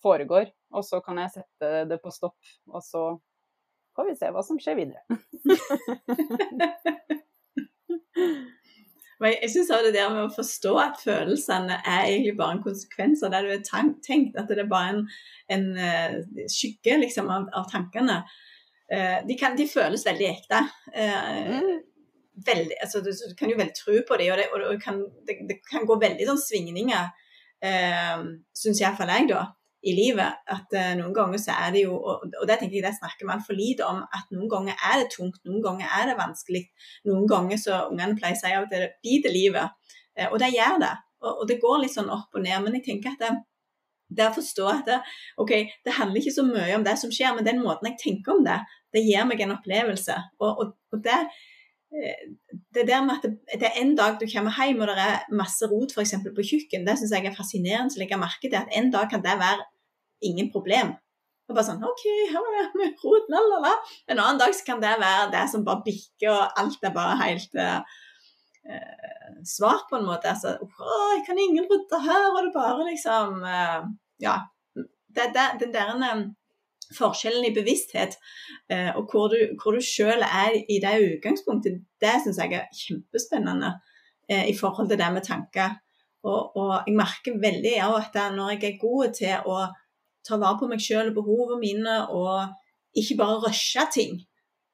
foregår. 0.03 0.51
Og 0.75 0.85
så 0.85 1.01
kan 1.03 1.17
jeg 1.21 1.33
sette 1.39 1.71
det 1.89 1.99
på 2.03 2.13
stopp, 2.13 2.37
og 2.71 2.81
så 2.85 3.01
får 3.97 4.07
vi 4.07 4.15
se 4.19 4.29
hva 4.31 4.43
som 4.45 4.59
skjer 4.61 4.77
videre. 4.79 5.01
Men 9.21 9.35
jeg 9.35 9.51
syns 9.53 9.69
det 9.69 9.93
der 9.93 10.09
med 10.09 10.23
å 10.23 10.33
forstå 10.33 10.71
at 10.81 11.01
følelsene 11.03 11.75
er 11.77 12.07
egentlig 12.07 12.37
bare 12.39 12.55
en 12.55 12.63
konsekvens 12.63 13.21
av 13.21 13.29
det 13.33 13.43
du 13.45 13.51
har 13.51 13.91
tenkt, 14.01 14.33
at 14.39 14.49
det 14.49 14.63
er 14.63 14.69
bare 14.71 14.95
en, 14.95 15.03
en 15.53 15.67
uh, 15.77 16.15
skygge 16.49 16.97
liksom, 17.03 17.29
av, 17.29 17.45
av 17.57 17.67
tankene. 17.69 18.17
Uh, 18.89 19.19
de, 19.27 19.37
kan, 19.37 19.53
de, 19.57 19.69
føles 19.69 20.07
veldig 20.07 20.27
ekte. 20.31 20.63
Mm. 20.95 21.90
Veldig, 22.47 22.77
altså, 22.83 23.01
du, 23.05 23.11
kan 23.39 23.51
jo 23.51 23.57
veldig 23.59 23.77
tro 23.77 23.95
på 24.07 24.19
dem, 24.21 24.33
og, 24.33 24.41
det, 24.41 24.49
og 24.51 24.67
det, 24.67 24.77
kan, 24.83 25.01
det, 25.27 25.39
det, 25.49 25.57
kan, 25.67 25.87
gå 25.89 25.97
veldig 26.01 26.27
sånn 26.29 26.43
svingninger, 26.43 27.09
eh, 27.65 28.29
syns 28.57 28.83
iallfall 28.83 29.13
jeg, 29.15 29.31
da 29.33 29.47
i 29.81 29.95
livet. 29.97 30.43
At 30.53 30.75
eh, 30.77 30.91
noen 30.99 31.13
ganger 31.15 31.39
så 31.41 31.55
er 31.57 31.71
det 31.73 31.85
jo, 31.87 31.95
og, 31.97 32.27
og 32.37 32.49
det 32.49 32.59
tenker 32.61 32.77
jeg 32.77 32.85
det 32.85 32.93
snakker 32.99 33.25
man 33.25 33.41
for 33.41 33.57
lite 33.57 33.87
om, 33.87 34.03
at 34.05 34.29
noen 34.35 34.49
ganger 34.51 34.77
er 34.91 35.01
det 35.01 35.09
tungt, 35.15 35.39
noen 35.47 35.63
ganger 35.65 35.89
er 35.97 36.11
det 36.11 36.19
vanskelig. 36.19 36.67
Noen 37.09 37.25
ganger 37.29 37.61
så 37.61 37.85
ungene 37.87 38.17
pleier 38.19 38.37
å 38.37 38.41
si 38.43 38.53
at 38.53 38.69
det 38.69 38.91
biter 39.01 39.33
livet, 39.33 39.73
Eh, 40.17 40.27
og 40.31 40.39
det 40.41 40.51
gjør 40.55 40.81
det. 40.81 40.91
Og, 41.21 41.31
og, 41.31 41.47
det 41.49 41.61
går 41.61 41.81
litt 41.83 41.95
sånn 41.95 42.11
opp 42.11 42.35
og 42.35 42.43
ned. 42.45 42.57
Men 42.65 42.77
jeg 42.77 42.85
tenker 42.87 43.15
at 43.15 43.23
det, 43.23 43.31
det 44.11 44.27
å 44.27 44.35
forstå 44.35 44.67
at 44.71 44.85
det, 44.89 44.99
ok, 45.41 45.53
det 45.85 45.97
handler 45.97 46.21
ikke 46.21 46.35
så 46.35 46.45
mye 46.47 46.75
om 46.77 46.85
det 46.87 46.97
som 46.99 47.13
skjer, 47.13 47.35
men 47.37 47.47
den 47.47 47.61
måten 47.63 47.91
jeg 47.91 47.99
tenker 48.01 48.35
om 48.35 48.45
det, 48.47 48.59
det 48.91 49.05
gir 49.05 49.27
meg 49.27 49.43
en 49.43 49.55
opplevelse. 49.55 50.17
Og, 50.41 50.49
og, 50.51 50.75
og 50.91 51.03
det 51.05 51.17
eh, 51.17 51.41
det 51.91 52.87
der 52.87 53.03
med 53.03 53.17
at 53.17 53.25
det, 53.59 53.67
er 53.67 53.79
en 53.81 53.95
dag 53.99 54.15
du 54.19 54.25
kommer 54.31 54.55
hjem 54.55 54.79
og 54.83 54.91
det 54.91 55.03
er 55.03 55.23
masse 55.35 55.67
rot 55.67 55.91
f.eks. 55.91 56.13
på 56.23 56.45
kjøkken, 56.47 56.85
det 56.87 56.97
syns 56.99 57.13
jeg 57.17 57.27
er 57.27 57.35
fascinerende 57.35 57.97
å 57.97 58.01
legge 58.01 58.19
merke 58.19 58.47
til. 58.47 58.59
At 58.59 58.71
en 58.77 58.91
dag 58.93 59.09
kan 59.11 59.23
det 59.25 59.35
være 59.41 59.65
ingen 60.27 60.51
problem. 60.53 60.93
Og 61.49 61.57
bare 61.57 61.67
sånn 61.67 61.83
OK, 61.83 62.03
her 62.31 62.39
var 62.39 62.69
det 62.79 62.91
rot, 63.03 63.27
la, 63.31 63.41
la, 63.43 63.59
la. 63.65 63.73
En 64.07 64.21
annen 64.21 64.39
dag 64.39 64.55
kan 64.67 64.79
det 64.83 64.93
være 65.01 65.27
det 65.33 65.43
som 65.51 65.65
bare 65.67 65.83
bikker, 65.87 66.29
og 66.31 66.61
alt 66.63 66.87
er 66.87 66.95
bare 66.95 67.17
helt 67.25 67.59
uh, 67.59 67.81
svart 69.43 69.89
på 69.91 69.99
en 69.99 70.07
måte. 70.07 70.31
Altså, 70.31 70.55
å, 70.63 70.99
jeg 71.17 71.25
kan 71.27 71.41
ingen 71.43 71.67
rydde 71.67 72.03
her, 72.07 72.29
og 72.31 72.39
det 72.45 72.55
bare 72.55 72.87
liksom 72.87 73.41
uh, 73.43 73.81
Ja. 74.23 74.39
Det, 75.11 75.25
det, 75.35 75.43
den 75.59 75.73
der 75.75 75.89
forskjellen 76.97 77.45
i 77.47 77.53
bevissthet, 77.55 78.17
eh, 78.71 78.89
og 78.95 79.11
hvor 79.11 79.31
du, 79.33 79.37
hvor 79.61 79.75
du 79.75 79.83
sjøl 79.85 80.23
er 80.25 80.57
i 80.61 80.79
det 80.83 80.95
utgangspunktet, 81.05 81.79
det 82.01 82.17
syns 82.23 82.41
jeg 82.41 82.57
er 82.59 82.67
kjempespennende 82.83 83.77
i 84.31 84.53
forhold 84.55 84.87
til 84.87 84.95
det 84.95 85.07
med 85.11 85.25
tanker. 85.25 85.73
Og, 86.23 86.55
og 86.55 86.85
jeg 86.87 86.95
merker 86.95 87.39
veldig 87.41 87.71
ja, 87.73 87.89
at 87.97 88.15
når 88.31 88.53
jeg 88.53 88.63
er 88.69 88.77
god 88.79 89.15
til 89.17 89.49
å 89.49 89.57
ta 90.23 90.37
vare 90.39 90.59
på 90.61 90.69
meg 90.69 90.79
sjøl 90.79 91.09
og 91.09 91.17
behovene 91.17 91.59
mine, 91.59 91.95
og 92.15 92.53
ikke 92.97 93.17
bare 93.19 93.39
rushe 93.43 93.85
ting, 93.93 94.19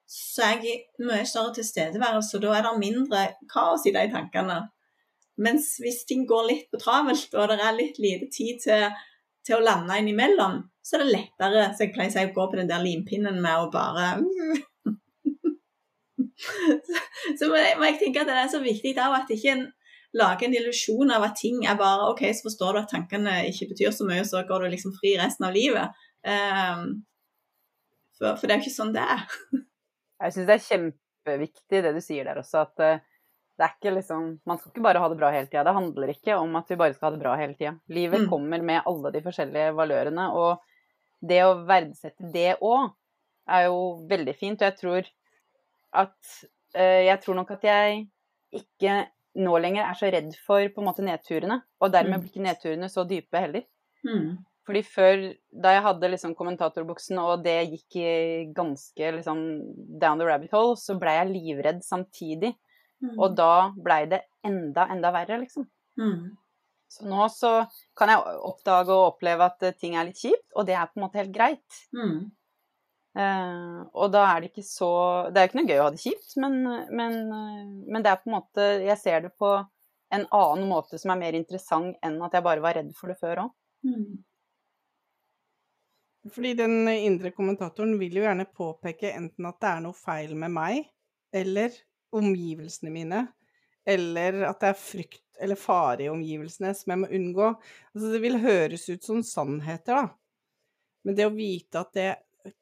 så 0.08 0.46
er 0.48 0.64
jeg 0.64 0.84
mye 1.04 1.26
større 1.28 1.54
tilstedeværelse, 1.58 2.38
og 2.38 2.44
da 2.44 2.56
er 2.56 2.66
det 2.68 2.80
mindre 2.80 3.24
kaos 3.52 3.86
i 3.88 3.94
de 3.96 4.06
tankene. 4.12 4.62
Mens 5.38 5.76
hvis 5.84 6.04
ting 6.10 6.24
går 6.28 6.48
litt 6.48 6.70
på 6.72 6.80
travelt, 6.82 7.36
og 7.36 7.52
det 7.52 7.60
er 7.62 7.76
litt 7.78 8.00
lite 8.02 8.30
tid 8.34 8.64
til, 8.64 8.88
til 9.48 9.58
å 9.58 9.64
lande 9.64 10.00
innimellom, 10.02 10.56
så 10.84 10.92
er 10.98 11.02
det 11.04 11.14
lettere 11.14 11.64
så 11.72 11.80
jeg 11.86 11.94
pleier 11.96 12.12
å 12.12 12.16
si, 12.16 12.28
å 12.28 12.36
gå 12.36 12.44
på 12.52 12.60
den 12.60 12.70
der 12.70 12.82
limpinnen 12.84 13.38
med 13.44 13.56
å 13.64 13.72
bare 13.74 14.06
så, 17.40 17.48
må 17.50 17.56
jeg, 17.58 17.74
må 17.80 17.88
jeg 17.88 18.00
tenke 18.02 18.22
at 18.22 18.30
det 18.30 18.38
er 18.44 18.52
så 18.52 18.62
viktig 18.62 18.92
da, 18.98 19.06
at 19.18 19.32
ikke 19.34 19.56
en 19.56 19.66
lage 20.18 20.48
en 20.48 20.56
illusjon 20.56 21.12
av 21.14 21.26
at 21.28 21.38
ting 21.40 21.64
er 21.68 21.78
bare 21.80 22.10
OK, 22.12 22.24
så 22.36 22.48
forstår 22.48 22.76
du 22.76 22.82
at 22.82 22.94
tankene 22.94 23.36
ikke 23.50 23.70
betyr 23.74 23.94
så 23.96 24.08
mye, 24.08 24.24
så 24.28 24.44
går 24.48 24.64
du 24.64 24.72
liksom 24.74 24.96
fri 24.98 25.16
resten 25.20 25.48
av 25.48 25.56
livet. 25.56 25.98
Um, 26.28 26.88
for, 28.18 28.38
for, 28.38 28.48
det 28.48 28.56
er 28.56 28.62
jo 28.62 28.68
ikke 28.68 28.78
sånn 28.78 28.96
det 28.96 29.04
er. 29.04 29.28
Jeg 30.24 30.34
syns 30.34 30.50
det 30.50 30.56
er 30.56 30.66
kjempeviktig 30.66 31.84
det 31.86 31.94
du 31.94 32.02
sier 32.04 32.28
der 32.28 32.42
også, 32.42 32.66
at 32.66 32.86
uh, 32.86 33.17
det 33.58 33.66
er 33.66 33.74
ikke 33.74 33.94
liksom 33.96 34.26
Man 34.46 34.60
skal 34.60 34.72
ikke 34.72 34.86
bare 34.86 35.02
ha 35.02 35.10
det 35.10 35.18
bra 35.18 35.32
hele 35.34 35.50
tida. 35.50 35.64
Det 35.66 35.76
handler 35.78 36.14
ikke 36.14 36.38
om 36.38 36.56
at 36.60 36.70
vi 36.70 36.80
bare 36.80 36.94
skal 36.94 37.10
ha 37.10 37.16
det 37.16 37.24
bra 37.24 37.36
hele 37.40 37.58
tida. 37.58 37.74
Livet 37.90 38.26
mm. 38.26 38.30
kommer 38.30 38.66
med 38.70 38.90
alle 38.90 39.12
de 39.16 39.22
forskjellige 39.26 39.74
valørene, 39.78 40.28
og 40.38 40.62
det 41.28 41.42
å 41.46 41.56
verdsette 41.66 42.30
det 42.34 42.60
òg 42.62 42.92
er 43.50 43.66
jo 43.66 43.80
veldig 44.10 44.36
fint. 44.38 44.62
Og 44.62 44.68
jeg 44.70 44.78
tror 44.82 45.10
at 45.98 46.18
uh, 46.78 47.02
Jeg 47.08 47.22
tror 47.24 47.40
nok 47.40 47.56
at 47.56 47.66
jeg 47.66 48.04
ikke 48.58 49.00
nå 49.38 49.58
lenger 49.62 49.86
er 49.86 49.98
så 49.98 50.10
redd 50.14 50.30
for 50.46 50.66
på 50.74 50.82
en 50.82 50.88
måte 50.90 51.06
nedturene. 51.06 51.62
Og 51.82 51.94
dermed 51.94 52.18
mm. 52.18 52.22
blir 52.22 52.34
ikke 52.34 52.46
nedturene 52.46 52.92
så 52.94 53.06
dype 53.10 53.42
heller. 53.42 53.66
Mm. 54.06 54.38
Fordi 54.68 54.82
før, 54.84 55.22
da 55.64 55.72
jeg 55.78 55.84
hadde 55.86 56.10
liksom 56.12 56.34
kommentatorbuksen 56.36 57.20
og 57.24 57.46
det 57.46 57.56
gikk 57.72 58.00
ganske 58.58 59.12
liksom 59.16 59.44
down 60.02 60.20
the 60.20 60.28
rabbit 60.28 60.52
hole, 60.52 60.76
så 60.76 60.98
blei 61.00 61.16
jeg 61.22 61.32
livredd 61.32 61.86
samtidig. 61.88 62.52
Mm. 63.04 63.16
Og 63.16 63.36
da 63.38 63.52
blei 63.84 64.04
det 64.10 64.24
enda, 64.46 64.88
enda 64.94 65.14
verre, 65.14 65.42
liksom. 65.44 65.68
Mm. 66.00 66.36
Så 66.88 67.06
nå 67.08 67.28
så 67.34 67.52
kan 67.98 68.12
jeg 68.14 68.40
oppdage 68.48 68.96
og 68.96 69.14
oppleve 69.14 69.50
at 69.50 69.66
ting 69.78 69.98
er 69.98 70.08
litt 70.08 70.20
kjipt, 70.22 70.48
og 70.56 70.68
det 70.70 70.78
er 70.78 70.88
på 70.90 71.00
en 71.00 71.06
måte 71.06 71.20
helt 71.20 71.36
greit. 71.36 71.82
Mm. 71.96 72.30
Uh, 73.18 73.82
og 73.98 74.12
da 74.14 74.28
er 74.30 74.44
det 74.44 74.52
ikke 74.52 74.62
så 74.62 74.88
Det 75.34 75.40
er 75.40 75.48
jo 75.48 75.50
ikke 75.50 75.58
noe 75.58 75.70
gøy 75.72 75.80
å 75.80 75.86
ha 75.88 75.94
det 75.96 76.02
kjipt, 76.04 76.36
men, 76.38 76.58
men, 76.94 77.16
uh, 77.32 77.64
men, 77.88 78.04
det 78.06 78.12
er 78.12 78.20
på 78.22 78.30
en 78.30 78.36
måte 78.36 78.66
Jeg 78.84 78.98
ser 79.02 79.24
det 79.24 79.32
på 79.42 79.56
en 80.14 80.26
annen 80.38 80.68
måte 80.70 81.00
som 81.02 81.16
er 81.16 81.22
mer 81.24 81.38
interessant 81.40 81.98
enn 82.06 82.20
at 82.22 82.38
jeg 82.38 82.46
bare 82.46 82.62
var 82.62 82.78
redd 82.78 82.92
for 82.96 83.10
det 83.10 83.18
før 83.18 83.42
òg. 83.48 83.56
Mm. 83.90 84.20
Fordi 86.36 86.54
den 86.60 86.92
indre 86.92 87.34
kommentatoren 87.36 87.98
vil 88.00 88.20
jo 88.20 88.24
gjerne 88.28 88.46
påpeke 88.56 89.12
enten 89.18 89.50
at 89.50 89.58
det 89.64 89.72
er 89.72 89.84
noe 89.84 89.98
feil 89.98 90.36
med 90.40 90.54
meg, 90.54 90.88
eller 91.36 91.76
omgivelsene 92.16 92.92
mine, 92.94 93.24
eller 93.88 94.42
at 94.50 94.62
det 94.62 94.72
er 94.72 94.80
frykt 94.80 95.42
eller 95.42 95.60
fare 95.60 96.06
i 96.06 96.12
omgivelsene 96.12 96.74
som 96.76 96.94
jeg 96.94 97.02
må 97.04 97.10
unngå. 97.14 97.50
Altså, 97.94 98.12
det 98.14 98.22
vil 98.24 98.40
høres 98.42 98.88
ut 98.90 99.04
som 99.06 99.24
sannheter, 99.26 100.00
da. 100.00 100.08
Men 101.08 101.18
det 101.18 101.28
å 101.28 101.36
vite 101.36 101.82
at 101.84 101.94
det, 101.96 102.08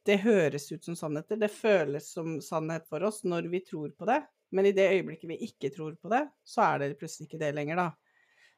det 0.05 0.21
høres 0.25 0.67
ut 0.71 0.85
som 0.85 0.97
sannheter, 0.97 1.39
det 1.41 1.49
føles 1.53 2.11
som 2.13 2.37
sannhet 2.43 2.85
for 2.89 3.05
oss 3.07 3.23
når 3.25 3.49
vi 3.53 3.63
tror 3.65 3.93
på 3.97 4.07
det, 4.09 4.19
men 4.55 4.69
i 4.69 4.73
det 4.75 4.89
øyeblikket 4.91 5.31
vi 5.31 5.39
ikke 5.47 5.71
tror 5.73 5.95
på 5.97 6.11
det, 6.13 6.25
så 6.45 6.65
er 6.67 6.83
det 6.83 6.97
plutselig 6.99 7.29
ikke 7.29 7.41
det 7.41 7.53
lenger, 7.57 7.81
da. 7.81 7.87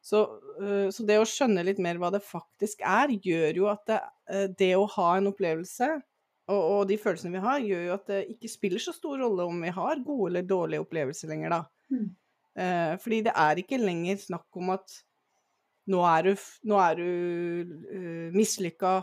Så, 0.04 0.22
øh, 0.62 0.90
så 0.94 1.06
det 1.08 1.18
å 1.20 1.28
skjønne 1.28 1.66
litt 1.66 1.80
mer 1.84 1.98
hva 2.00 2.12
det 2.14 2.24
faktisk 2.24 2.84
er, 2.86 3.12
gjør 3.12 3.62
jo 3.62 3.72
at 3.72 3.84
det, 3.90 4.02
øh, 4.32 4.46
det 4.60 4.74
å 4.78 4.86
ha 4.94 5.08
en 5.18 5.32
opplevelse, 5.32 5.90
og, 6.48 6.62
og, 6.62 6.82
de 6.88 6.98
følelsene 7.02 7.34
vi 7.36 7.44
har, 7.44 7.60
gjør 7.64 7.84
jo 7.90 7.96
at 7.98 8.08
det 8.12 8.22
ikke 8.36 8.52
spiller 8.52 8.84
så 8.84 8.94
stor 8.96 9.20
rolle 9.20 9.48
om 9.50 9.60
vi 9.66 9.74
har 9.76 10.04
gode 10.06 10.32
eller 10.32 10.48
dårlige 10.48 10.84
opplevelser 10.86 11.32
lenger, 11.32 11.58
da. 11.58 11.60
Mm. 11.92 12.08
Eh, 12.58 12.94
fordi 13.04 13.20
det 13.28 13.34
er 13.36 13.60
ikke 13.62 13.82
lenger 13.82 14.22
snakk 14.22 14.60
om 14.62 14.72
at 14.78 14.96
nå 15.92 16.02
er 16.08 16.28
du, 16.28 16.48
nå 16.68 16.80
er 16.84 16.98
du 17.00 17.06
uh, 17.88 18.26
mislykka 18.36 18.98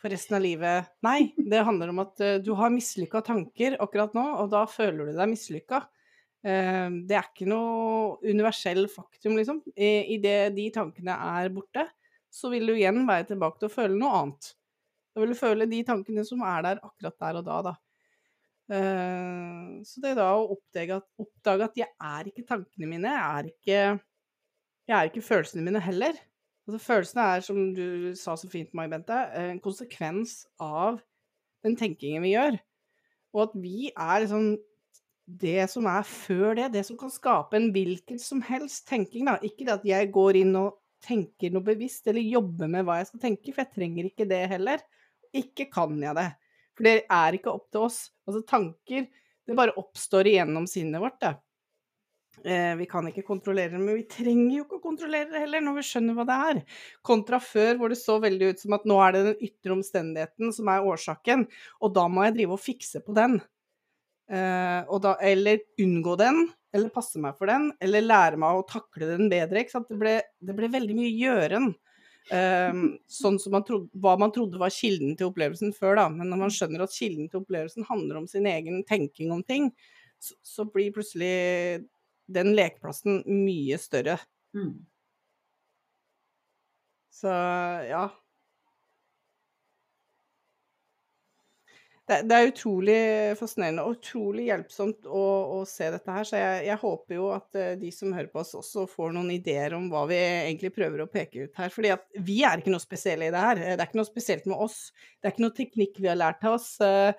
for 0.00 0.12
resten 0.12 0.36
av 0.38 0.44
livet. 0.44 0.90
Nei, 1.02 1.32
det 1.52 1.64
handler 1.66 1.90
om 1.92 2.04
at 2.04 2.22
uh, 2.22 2.36
du 2.42 2.52
har 2.58 2.70
mislykka 2.70 3.24
tanker 3.26 3.78
akkurat 3.82 4.14
nå, 4.16 4.26
og 4.42 4.52
da 4.52 4.62
føler 4.70 5.10
du 5.10 5.16
deg 5.18 5.32
mislykka. 5.32 5.82
Uh, 6.46 7.02
det 7.08 7.18
er 7.18 7.26
ikke 7.26 7.50
noe 7.50 8.20
universell 8.22 8.86
faktum, 8.92 9.34
liksom. 9.40 9.58
I, 9.74 10.14
i 10.14 10.20
det 10.22 10.52
de 10.54 10.68
tankene 10.74 11.18
er 11.42 11.50
borte, 11.54 11.88
så 12.30 12.52
vil 12.52 12.70
du 12.70 12.76
igjen 12.76 13.02
være 13.08 13.32
tilbake 13.32 13.58
til 13.58 13.70
å 13.70 13.74
føle 13.74 13.98
noe 13.98 14.22
annet. 14.22 14.52
Da 15.20 15.28
vil 15.28 15.36
føle 15.36 15.68
de 15.68 15.82
tankene 15.84 16.24
som 16.24 16.40
er 16.48 16.64
der 16.64 16.80
akkurat 16.80 17.16
der 17.20 17.38
og 17.40 17.46
da, 17.46 17.60
da. 17.68 17.76
Uh, 18.70 19.80
så 19.84 20.00
det 20.00 20.14
da 20.16 20.30
å 20.38 20.46
oppdage 20.54 20.96
at, 21.00 21.06
oppdage 21.20 21.66
at 21.66 21.78
jeg 21.82 21.90
er 21.90 22.30
ikke 22.30 22.46
tankene 22.48 22.88
mine, 22.88 23.12
jeg 23.12 23.38
er 23.40 23.50
ikke, 23.50 23.80
jeg 24.88 24.96
er 24.96 25.10
ikke 25.10 25.26
følelsene 25.26 25.66
mine 25.66 25.82
heller. 25.82 26.16
Altså, 26.68 26.80
følelsene 26.86 27.26
er, 27.34 27.44
som 27.44 27.60
du 27.74 27.86
sa 28.16 28.36
så 28.38 28.48
fint, 28.48 28.72
Mai 28.78 28.86
Bente, 28.88 29.16
en 29.36 29.60
konsekvens 29.62 30.44
av 30.62 31.00
den 31.66 31.76
tenkingen 31.76 32.24
vi 32.24 32.36
gjør. 32.36 32.60
Og 33.34 33.42
at 33.48 33.56
vi 33.58 33.90
er 33.90 34.22
liksom 34.22 34.52
det 35.40 35.66
som 35.70 35.86
er 35.90 36.06
før 36.06 36.54
det, 36.58 36.70
det 36.74 36.84
som 36.86 36.98
kan 36.98 37.12
skape 37.12 37.58
en 37.58 37.68
hvilken 37.74 38.18
som 38.22 38.40
helst 38.46 38.86
tenking, 38.88 39.28
da. 39.28 39.36
Ikke 39.42 39.66
det 39.66 39.76
at 39.80 39.86
jeg 39.86 40.12
går 40.14 40.40
inn 40.40 40.56
og 40.58 40.78
tenker 41.04 41.52
noe 41.52 41.64
bevisst, 41.64 42.06
eller 42.10 42.22
jobber 42.22 42.70
med 42.70 42.86
hva 42.86 43.00
jeg 43.00 43.10
skal 43.10 43.22
tenke, 43.26 43.52
for 43.52 43.64
jeg 43.64 43.74
trenger 43.74 44.08
ikke 44.10 44.26
det 44.30 44.42
heller. 44.52 44.82
Ikke 45.36 45.68
kan 45.72 45.98
jeg 46.02 46.16
det. 46.18 46.30
For 46.76 46.88
det 46.88 46.96
er 47.12 47.36
ikke 47.36 47.52
opp 47.52 47.68
til 47.72 47.86
oss. 47.86 48.00
Altså 48.26 48.42
tanker, 48.48 49.06
det 49.46 49.58
bare 49.58 49.76
oppstår 49.78 50.30
igjennom 50.30 50.66
sinnet 50.70 51.02
vårt, 51.02 51.20
det. 51.22 51.34
Eh, 52.44 52.72
vi 52.76 52.86
kan 52.88 53.04
ikke 53.08 53.26
kontrollere 53.26 53.74
det, 53.74 53.80
men 53.82 53.98
vi 53.98 54.06
trenger 54.08 54.54
jo 54.54 54.64
ikke 54.64 54.78
å 54.78 54.84
kontrollere 54.84 55.28
det 55.28 55.42
heller, 55.42 55.60
når 55.64 55.76
vi 55.76 55.86
skjønner 55.90 56.16
hva 56.16 56.24
det 56.28 56.36
er. 56.50 56.60
Kontra 57.04 57.40
før, 57.42 57.74
hvor 57.76 57.92
det 57.92 57.98
så 58.00 58.16
veldig 58.22 58.52
ut 58.52 58.62
som 58.62 58.76
at 58.76 58.86
nå 58.88 58.96
er 59.04 59.16
det 59.16 59.24
den 59.26 59.48
ytre 59.50 59.74
omstendigheten 59.76 60.54
som 60.56 60.70
er 60.72 60.86
årsaken, 60.88 61.44
og 61.82 61.92
da 61.98 62.06
må 62.08 62.24
jeg 62.26 62.38
drive 62.38 62.56
og 62.56 62.62
fikse 62.62 63.02
på 63.04 63.16
den. 63.18 63.36
Eh, 64.30 64.96
da, 65.04 65.14
eller 65.26 65.60
unngå 65.82 66.16
den, 66.20 66.44
eller 66.72 66.94
passe 66.94 67.20
meg 67.20 67.36
for 67.36 67.50
den, 67.50 67.72
eller 67.82 68.06
lære 68.06 68.40
meg 68.40 68.56
å 68.56 68.66
takle 68.68 69.10
den 69.10 69.28
bedre. 69.32 69.66
Det 69.66 70.00
ble, 70.00 70.16
det, 70.38 70.56
ble, 70.56 70.70
veldig 70.72 70.96
mye 70.96 71.12
gjøren. 71.18 71.72
Um, 72.30 72.82
sånn 73.10 73.40
som 73.42 73.56
man 73.56 73.64
trodde, 73.66 73.88
hva 73.98 74.12
man 74.20 74.30
trodde 74.34 74.60
var 74.60 74.70
kilden 74.74 75.16
til 75.18 75.30
opplevelsen 75.30 75.72
før, 75.74 75.96
da. 75.98 76.04
Men 76.12 76.30
når 76.30 76.44
man 76.44 76.52
skjønner 76.54 76.84
at 76.84 76.94
kilden 76.94 77.30
til 77.30 77.40
opplevelsen 77.40 77.88
handler 77.88 78.20
om 78.20 78.28
sin 78.30 78.46
egen 78.46 78.84
tenking 78.86 79.32
om 79.34 79.42
ting, 79.46 79.70
så, 80.22 80.36
så 80.44 80.66
blir 80.68 80.92
plutselig 80.94 81.32
den 82.30 82.52
lekeplassen 82.54 83.24
mye 83.26 83.80
større. 83.82 84.20
Mm. 84.54 84.76
Så 87.20 87.34
ja. 87.90 88.04
Det, 92.10 92.16
det, 92.26 92.36
er 92.36 92.48
utrolig 92.50 93.00
fascinerende 93.38 93.84
og 93.86 93.98
utrolig 93.98 94.48
hjelpsomt 94.48 95.06
å, 95.06 95.24
å 95.56 95.60
se 95.68 95.90
dette 95.94 96.14
her. 96.16 96.26
Så 96.26 96.40
jeg, 96.40 96.64
jeg, 96.66 96.78
håper 96.82 97.16
jo 97.16 97.28
at 97.34 97.58
eh, 97.60 97.76
de 97.78 97.92
som 97.94 98.14
hører 98.16 98.30
på 98.32 98.42
oss, 98.42 98.56
også 98.58 98.86
får 98.90 99.14
noen 99.14 99.30
ideer 99.36 99.76
om 99.78 99.86
hva 99.92 100.06
vi 100.10 100.18
egentlig 100.18 100.72
prøver 100.74 101.04
å 101.04 101.10
peke 101.10 101.46
ut 101.46 101.60
her. 101.60 101.70
Fordi 101.74 101.94
at 101.94 102.08
vi 102.26 102.40
er 102.46 102.60
ikke 102.60 102.74
noe 102.74 102.82
spesielle 102.82 103.30
i 103.30 103.34
det 103.34 103.44
her. 103.44 103.62
Det 103.62 103.76
er 103.76 103.86
ikke 103.86 104.00
noe 104.02 104.10
spesielt 104.10 104.50
med 104.50 104.66
oss. 104.66 104.80
Det 105.20 105.30
er 105.30 105.36
ikke 105.36 105.46
noe 105.46 105.56
teknikk 105.60 106.02
vi 106.02 106.10
har 106.10 106.18
lært 106.18 106.44
av 106.48 106.58
oss. 106.58 106.72
Uh, 106.82 107.14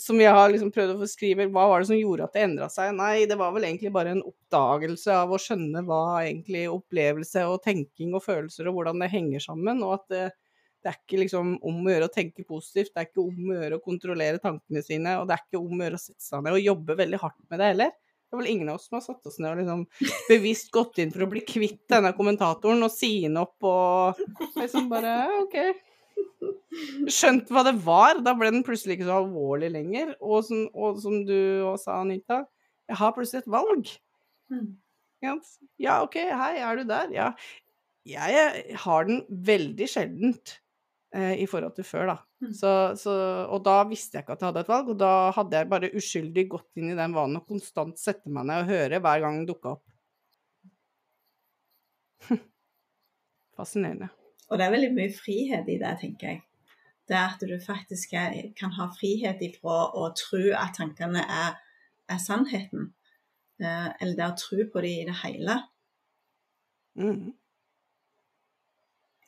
som 0.00 0.18
vi 0.18 0.26
har 0.26 0.48
liksom 0.48 0.70
prøvd 0.72 0.94
å 0.94 1.00
forskrive, 1.02 1.50
hva 1.52 1.66
var 1.68 1.82
det 1.82 1.90
som 1.90 1.98
gjorde 1.98 2.26
at 2.26 2.36
det 2.36 2.44
endra 2.46 2.70
seg? 2.72 2.94
Nei, 2.96 3.26
det 3.28 3.36
var 3.38 3.52
vel 3.54 3.66
egentlig 3.68 3.92
bare 3.94 4.14
en 4.14 4.24
oppdagelse 4.24 5.12
av 5.12 5.34
å 5.34 5.40
skjønne 5.40 5.84
hva 5.84 6.04
egentlig 6.22 6.64
opplevelse 6.72 7.44
og 7.50 7.60
tenking 7.66 8.16
og 8.16 8.24
følelser 8.24 8.70
og 8.70 8.78
hvordan 8.78 9.04
det 9.04 9.12
henger 9.12 9.44
sammen, 9.44 9.84
og 9.84 9.98
at 9.98 10.32
det, 10.84 10.92
er 10.92 10.98
ikke 11.00 11.20
liksom 11.22 11.54
om 11.64 11.78
å 11.80 11.92
gjøre 11.94 12.08
å 12.10 12.12
tenke 12.12 12.44
positivt, 12.44 12.92
det 12.92 13.00
er 13.00 13.06
ikke 13.08 13.22
om 13.24 13.50
å 13.50 13.54
gjøre 13.56 13.78
å 13.78 13.84
kontrollere 13.84 14.40
tankene 14.42 14.82
sine, 14.84 15.14
og 15.20 15.28
det 15.28 15.38
er 15.38 15.44
ikke 15.46 15.62
om 15.62 15.78
å 15.78 15.86
gjøre 15.86 16.00
å 16.00 16.02
sette 16.02 16.24
seg 16.26 16.44
ned 16.44 16.58
og 16.58 16.66
jobbe 16.68 16.98
veldig 16.98 17.20
hardt 17.22 17.40
med 17.48 17.62
det 17.62 17.70
heller. 17.72 17.94
Det 17.94 18.36
er 18.36 18.42
vel 18.42 18.50
ingen 18.50 18.68
av 18.68 18.76
oss 18.76 18.88
som 18.90 18.98
har 18.98 19.04
satt 19.04 19.30
oss 19.30 19.40
ned 19.40 19.52
og 19.52 19.60
liksom 19.62 19.82
bevisst 20.32 20.70
gått 20.74 21.00
inn 21.00 21.12
for 21.14 21.24
å 21.24 21.30
bli 21.30 21.44
kvitt 21.46 21.82
denne 21.92 22.12
kommentatoren 22.16 22.84
og 22.84 22.92
si 22.92 23.12
den 23.24 23.40
opp 23.40 23.68
og 23.70 24.20
liksom 24.58 24.90
bare 24.92 25.16
OK. 25.40 25.58
Skjønt 27.10 27.52
hva 27.54 27.64
det 27.66 27.76
var. 27.86 28.20
Da 28.26 28.34
ble 28.36 28.50
den 28.52 28.64
plutselig 28.66 28.98
ikke 28.98 29.08
så 29.08 29.20
alvorlig 29.22 29.70
lenger. 29.74 30.12
Og 30.20 30.44
som, 30.46 30.66
og 30.74 30.98
som 31.02 31.20
du 31.26 31.38
sa, 31.80 32.00
Anita, 32.02 32.42
jeg 32.90 32.98
har 33.00 33.14
plutselig 33.16 33.44
et 33.44 33.52
valg. 33.54 33.92
Mm. 34.52 34.74
Ja, 35.24 36.02
OK, 36.02 36.18
hei, 36.20 36.52
er 36.60 36.78
du 36.78 36.84
der? 36.90 37.14
Ja. 37.14 37.30
Jeg 38.04 38.76
har 38.82 39.06
den 39.08 39.22
veldig 39.46 39.88
sjeldent 39.88 40.58
i 41.14 41.46
forhold 41.46 41.76
til 41.76 41.86
før, 41.86 42.08
da. 42.10 42.14
Mm. 42.42 42.52
Så, 42.58 42.70
så, 42.98 43.12
og 43.46 43.60
da 43.66 43.76
visste 43.86 44.18
jeg 44.18 44.24
ikke 44.24 44.34
at 44.34 44.42
jeg 44.42 44.48
hadde 44.50 44.62
et 44.64 44.72
valg, 44.72 44.88
og 44.90 44.98
da 44.98 45.12
hadde 45.36 45.60
jeg 45.60 45.70
bare 45.70 45.92
uskyldig 46.00 46.44
gått 46.50 46.80
inn 46.80 46.90
i 46.90 46.96
den 46.98 47.14
vanen 47.14 47.38
og 47.38 47.46
konstant 47.50 48.00
sette 48.00 48.32
meg 48.32 48.48
ned 48.48 48.64
og 48.64 48.72
høre 48.72 49.00
hver 49.04 49.22
gang 49.22 49.38
den 49.38 49.46
dukka 49.48 49.76
opp. 49.76 49.84
Fascinerende. 53.58 54.10
Og 54.50 54.58
det 54.58 54.66
er 54.66 54.74
veldig 54.74 54.90
mye 54.96 55.12
frihet 55.14 55.70
i 55.70 55.78
det, 55.80 55.94
tenker 56.02 56.32
jeg. 56.32 56.42
Det 57.08 57.20
at 57.20 57.40
du 57.44 57.54
faktisk 57.60 58.14
kan 58.56 58.72
ha 58.78 58.88
frihet 58.96 59.42
ifra 59.44 59.76
å 59.92 60.08
tro 60.16 60.42
at 60.56 60.76
tankene 60.78 61.22
er, 61.22 61.56
er 62.08 62.20
sannheten. 62.20 62.90
Eh, 63.62 63.88
eller 64.00 64.16
det 64.18 64.26
å 64.26 64.36
tro 64.40 64.66
på 64.72 64.82
det 64.84 64.92
i 65.02 65.06
det 65.08 65.16
hele. 65.20 65.58
Mm. 66.98 67.34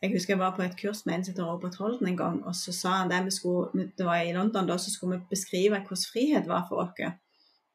Jeg 0.02 0.12
husker 0.12 0.35
jeg 0.35 0.40
var 0.42 0.56
på 0.56 0.62
et 0.62 0.76
kurs 0.76 1.06
med 1.06 1.14
en 1.14 1.24
som 1.24 1.32
heter 1.32 1.46
Robert 1.48 1.78
Holden 1.80 2.09
en 2.11 2.18
gang, 2.18 2.42
og 2.44 2.54
så 2.54 2.72
sa 2.72 2.98
han 3.00 3.12
det 3.12 3.22
vi 3.24 3.32
skulle, 3.32 3.87
det 3.96 4.04
var 4.06 4.20
i 4.20 4.35
London 4.37 4.68
da, 4.68 4.76
så 4.78 4.92
skulle 4.92 5.16
vi 5.16 5.30
beskrive 5.30 5.80
hvordan 5.80 6.09
frihet 6.12 6.50
var 6.50 6.66
for 6.68 6.85
oss. 6.85 7.14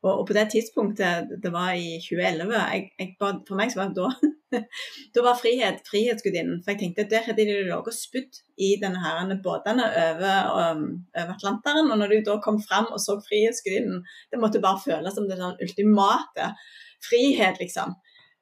Og, 0.02 0.20
og, 0.20 0.28
på 0.28 0.34
det 0.34 0.48
tidspunktet, 0.52 1.34
det 1.44 1.52
var 1.54 1.74
i 1.78 1.98
2011, 2.02 2.54
jeg, 2.58 2.86
jeg, 3.00 3.16
for 3.20 3.58
meg 3.58 3.74
så 3.74 3.82
var 3.82 3.92
det 3.92 4.02
da 4.02 4.12
Da 5.16 5.24
var 5.24 5.38
frihet 5.40 5.84
frihetsgudinnen. 5.88 6.62
For 6.64 6.74
jeg 6.74 6.82
tenkte 6.82 7.06
at 7.06 7.12
der 7.14 7.28
hadde 7.28 7.46
de 7.46 7.54
ligget 7.54 7.76
og 7.78 7.94
spydd 7.96 8.42
i 8.60 8.74
denne 8.82 9.38
båtene 9.46 9.86
over, 9.88 10.50
um, 10.74 10.82
over, 11.16 11.36
Atlanteren. 11.38 11.92
Og 11.94 12.02
når 12.02 12.12
du 12.12 12.18
da 12.28 12.36
kom 12.44 12.60
fram 12.64 12.90
og 12.92 13.00
så 13.00 13.16
frihetsgudinnen, 13.28 14.02
det 14.32 14.42
måtte 14.42 14.64
bare 14.64 14.82
føles 14.84 15.16
som 15.16 15.30
det 15.30 15.40
sånn 15.40 15.62
ultimate 15.64 16.50
frihet, 17.08 17.62
liksom. 17.64 17.96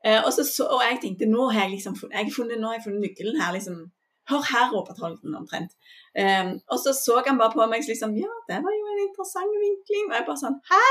Eh, 0.05 0.19
og, 0.23 0.31
så, 0.33 0.45
så, 0.47 0.67
og, 0.71 0.81
jeg 0.87 0.99
tenkte 1.03 1.27
nå 1.27 1.49
har 1.51 1.67
jeg 1.67 1.77
liksom 1.77 1.97
jeg 2.13 2.31
funnet, 2.35 2.59
nå 2.59 2.69
har 2.69 2.79
jeg 2.79 2.85
funnet 2.87 3.03
nøkkelen 3.05 3.39
her. 3.41 3.53
liksom, 3.55 3.87
Hør 4.29 4.43
her, 4.45 4.65
Robert 4.73 4.99
Holden, 5.01 5.35
omtrent. 5.35 5.71
Um, 6.13 6.49
og 6.71 6.77
så 6.83 6.91
så 6.93 7.15
han 7.25 7.39
bare 7.41 7.53
på 7.53 7.65
meg 7.69 7.85
liksom 7.87 8.11
Ja, 8.17 8.33
det 8.49 8.59
var 8.65 8.73
jo 8.75 8.85
en 8.91 9.05
interessant 9.07 9.55
vinkling. 9.65 10.05
Og 10.09 10.17
jeg 10.17 10.27
bare 10.27 10.41
sånn 10.43 10.59
Hæ? 10.69 10.83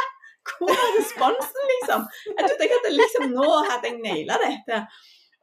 Hvor 0.48 0.72
er 0.72 0.90
responsen, 0.96 1.64
liksom? 1.74 2.06
Jeg 2.32 2.42
trodde 2.42 2.66
ikke 2.66 2.78
at 2.80 2.86
det, 2.88 2.94
liksom 2.96 3.26
Nå 3.36 3.48
hadde 3.68 3.90
jeg 3.90 4.00
naila 4.02 4.38
dette. 4.42 4.80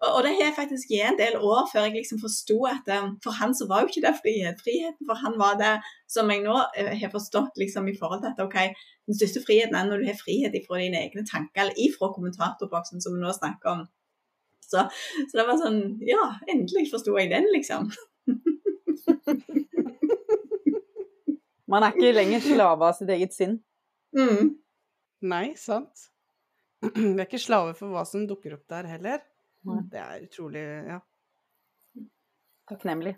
Og, 0.04 0.24
det 0.26 0.34
har 0.36 0.52
faktisk 0.56 0.90
gitt 0.92 1.08
en 1.08 1.18
del 1.18 1.38
år 1.40 1.70
før 1.72 1.86
jeg 1.88 1.96
liksom 1.96 2.20
forsto 2.20 2.58
at 2.68 2.90
um, 2.98 3.14
for 3.24 3.32
han 3.40 3.56
så 3.56 3.64
var 3.70 3.82
jo 3.82 3.88
ikke 3.90 4.04
det 4.04 4.18
frihet. 4.20 4.60
Friheten 4.64 5.08
for 5.08 5.16
han 5.22 5.38
var 5.40 5.56
det 5.62 5.76
som 6.12 6.30
jeg 6.32 6.44
nå 6.44 6.56
uh, 6.56 6.92
har 7.00 7.12
forstått 7.14 7.56
liksom 7.62 7.88
i 7.88 7.96
forhold 8.00 8.22
til 8.26 8.34
at 8.34 8.42
ok, 8.44 8.58
den 9.08 9.18
største 9.20 9.44
friheten 9.46 9.78
er 9.80 9.88
når 9.88 10.04
du 10.04 10.10
har 10.10 10.20
frihet 10.20 10.58
ifra 10.58 10.82
dine 10.82 11.00
egne 11.00 11.24
tanker, 11.30 11.62
eller 11.64 11.80
ifra 11.80 12.12
kommentatorboksen 12.16 13.04
som 13.04 13.16
vi 13.16 13.24
nå 13.24 13.32
snakker 13.38 13.68
om. 13.72 13.86
Så, 14.66 14.84
så 15.30 15.34
det 15.38 15.46
var 15.48 15.62
sånn 15.62 15.80
Ja, 16.10 16.24
endelig 16.52 16.90
forsto 16.92 17.16
jeg 17.20 17.32
den, 17.32 17.48
liksom. 17.56 17.92
Man 21.72 21.84
er 21.86 21.96
ikke 21.96 22.14
lenger 22.14 22.44
slave 22.44 22.90
av 22.90 22.98
sitt 22.98 23.10
eget 23.16 23.34
sinn. 23.34 23.56
Mm. 24.16 24.52
Nei, 25.26 25.48
sant. 25.58 26.10
Vi 26.94 27.16
er 27.16 27.26
ikke 27.26 27.42
slave 27.42 27.74
for 27.78 27.96
hva 27.96 28.04
som 28.08 28.28
dukker 28.30 28.54
opp 28.58 28.68
der 28.70 28.86
heller. 28.92 29.24
Det 29.92 30.02
er 30.02 30.24
utrolig 30.28 30.64
Ja. 30.86 31.02
Takknemlig. 32.70 33.16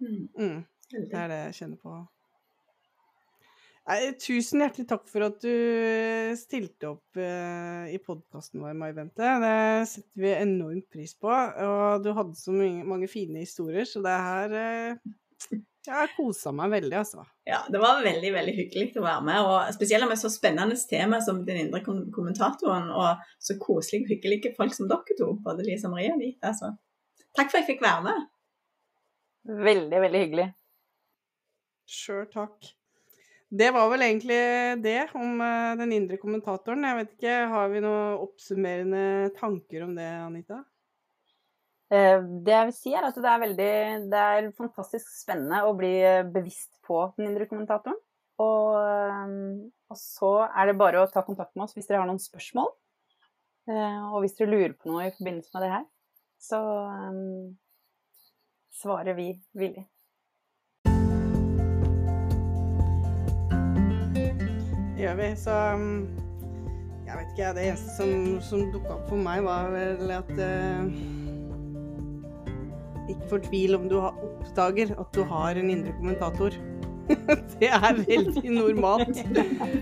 Mm. 0.00 0.64
Det 0.90 1.14
er 1.14 1.28
det 1.30 1.38
jeg 1.44 1.58
kjenner 1.60 1.78
på. 1.78 1.98
Nei, 3.90 4.12
tusen 4.22 4.62
hjertelig 4.62 4.86
takk 4.90 5.06
for 5.10 5.24
at 5.26 5.38
du 5.42 6.34
stilte 6.38 6.92
opp 6.92 7.18
eh, 7.18 7.88
i 7.94 7.98
podkasten 8.02 8.60
vår, 8.62 8.74
Mai 8.78 8.90
Bente. 8.94 9.30
Det 9.42 9.54
setter 9.90 10.24
vi 10.26 10.34
enormt 10.36 10.86
pris 10.92 11.14
på. 11.18 11.30
Og 11.30 12.04
du 12.04 12.12
hadde 12.14 12.38
så 12.38 12.54
mange, 12.54 12.84
mange 12.86 13.08
fine 13.10 13.42
historier, 13.42 13.88
så 13.88 14.02
det 14.04 14.14
her 14.26 14.54
eh, 14.60 15.62
Jeg 15.86 15.96
har 15.96 16.10
kosa 16.12 16.50
meg 16.52 16.74
veldig, 16.74 16.96
altså. 16.98 17.22
Ja, 17.48 17.62
det 17.72 17.80
var 17.80 18.02
veldig 18.04 18.30
veldig 18.34 18.52
hyggelig 18.58 19.00
å 19.00 19.04
være 19.04 19.22
med. 19.24 19.46
og 19.48 19.70
Spesielt 19.72 20.04
med 20.10 20.20
så 20.20 20.28
spennende 20.32 20.76
tema 20.90 21.22
som 21.24 21.40
den 21.46 21.62
indre 21.62 21.80
kommentatoren, 21.86 22.90
og 22.92 23.22
så 23.40 23.56
koselige 23.62 24.04
og 24.04 24.12
hyggelige 24.12 24.52
folk 24.58 24.76
som 24.76 24.90
dere 24.90 25.16
to, 25.16 25.30
både 25.44 25.64
Lisa 25.64 25.88
Marie 25.92 26.12
og 26.12 26.18
Anita. 26.18 26.52
Altså. 26.52 26.74
Takk 27.32 27.48
for 27.48 27.56
at 27.56 27.62
jeg 27.62 27.70
fikk 27.72 27.86
være 27.86 28.04
med. 28.10 28.28
Veldig, 29.70 30.02
veldig 30.04 30.20
hyggelig. 30.26 30.46
Sjøl 31.90 32.28
takk. 32.30 32.74
Det 33.50 33.70
var 33.74 33.88
vel 33.90 34.04
egentlig 34.06 34.42
det 34.84 34.98
om 35.18 35.40
uh, 35.42 35.72
den 35.80 35.96
indre 35.96 36.20
kommentatoren. 36.22 36.84
Jeg 36.86 36.98
vet 37.00 37.16
ikke, 37.16 37.38
Har 37.50 37.72
vi 37.72 37.80
noen 37.82 38.20
oppsummerende 38.22 39.32
tanker 39.40 39.88
om 39.88 39.96
det, 39.96 40.10
Anita? 40.20 40.60
Uh, 41.90 42.22
det 42.46 42.54
jeg 42.54 42.68
vil 42.68 42.76
si, 42.76 42.92
er 42.94 43.08
at 43.08 43.16
det 43.18 43.26
er 43.26 43.42
veldig 43.42 43.72
Det 44.12 44.20
er 44.34 44.50
fantastisk 44.54 45.08
spennende 45.10 45.64
å 45.66 45.74
bli 45.78 45.94
bevisst 46.30 46.70
på 46.86 47.02
den 47.16 47.30
indre 47.32 47.48
kommentatoren. 47.50 47.98
Og, 48.40 48.76
um, 48.78 49.70
og 49.90 49.98
så 50.00 50.32
er 50.48 50.70
det 50.70 50.78
bare 50.80 51.02
å 51.02 51.10
ta 51.10 51.24
kontakt 51.26 51.52
med 51.56 51.66
oss 51.66 51.76
hvis 51.76 51.90
dere 51.90 52.00
har 52.00 52.08
noen 52.08 52.22
spørsmål. 52.22 52.70
Og 53.70 54.16
hvis 54.24 54.34
dere 54.38 54.50
lurer 54.50 54.72
på 54.74 54.90
noe 54.90 55.04
i 55.06 55.14
forbindelse 55.14 55.52
med 55.54 55.62
det 55.62 55.70
her, 55.76 55.84
så 56.42 56.58
um, 57.12 57.52
svarer 58.80 59.14
vi 59.14 59.28
villig. 59.54 59.84
gjør 65.00 65.14
vi. 65.14 65.36
Så 65.36 65.50
um, 65.74 66.08
jeg 67.06 67.16
vet 67.16 67.30
ikke, 67.32 67.54
det 67.54 67.68
eneste 67.68 67.94
som, 67.96 68.40
som 68.40 68.72
dukka 68.72 68.94
opp 68.94 69.08
for 69.08 69.22
meg, 69.22 69.42
var 69.44 69.70
vel 69.72 70.12
at 70.14 70.32
uh, 70.36 71.19
Ikke 73.10 73.30
fortvil 73.34 73.76
om 73.78 73.88
du 73.90 73.98
oppdager 74.00 74.94
at 74.98 75.16
du 75.16 75.24
har 75.26 75.58
en 75.58 75.72
indre 75.72 75.94
kommentator. 75.98 76.56
det 77.60 77.70
er 77.70 78.02
veldig 78.06 78.52
normalt. 78.54 79.22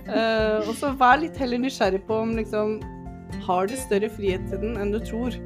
Uh, 0.08 0.64
og 0.64 0.72
så 0.78 0.94
vær 0.96 1.20
litt 1.22 1.36
heller 1.40 1.60
nysgjerrig 1.60 2.00
på 2.08 2.22
om 2.24 2.32
liksom 2.38 2.78
Har 3.44 3.68
du 3.68 3.74
større 3.76 4.08
frihet 4.08 4.46
til 4.48 4.62
den 4.62 4.78
enn 4.80 4.94
du 4.94 5.00
tror? 5.04 5.36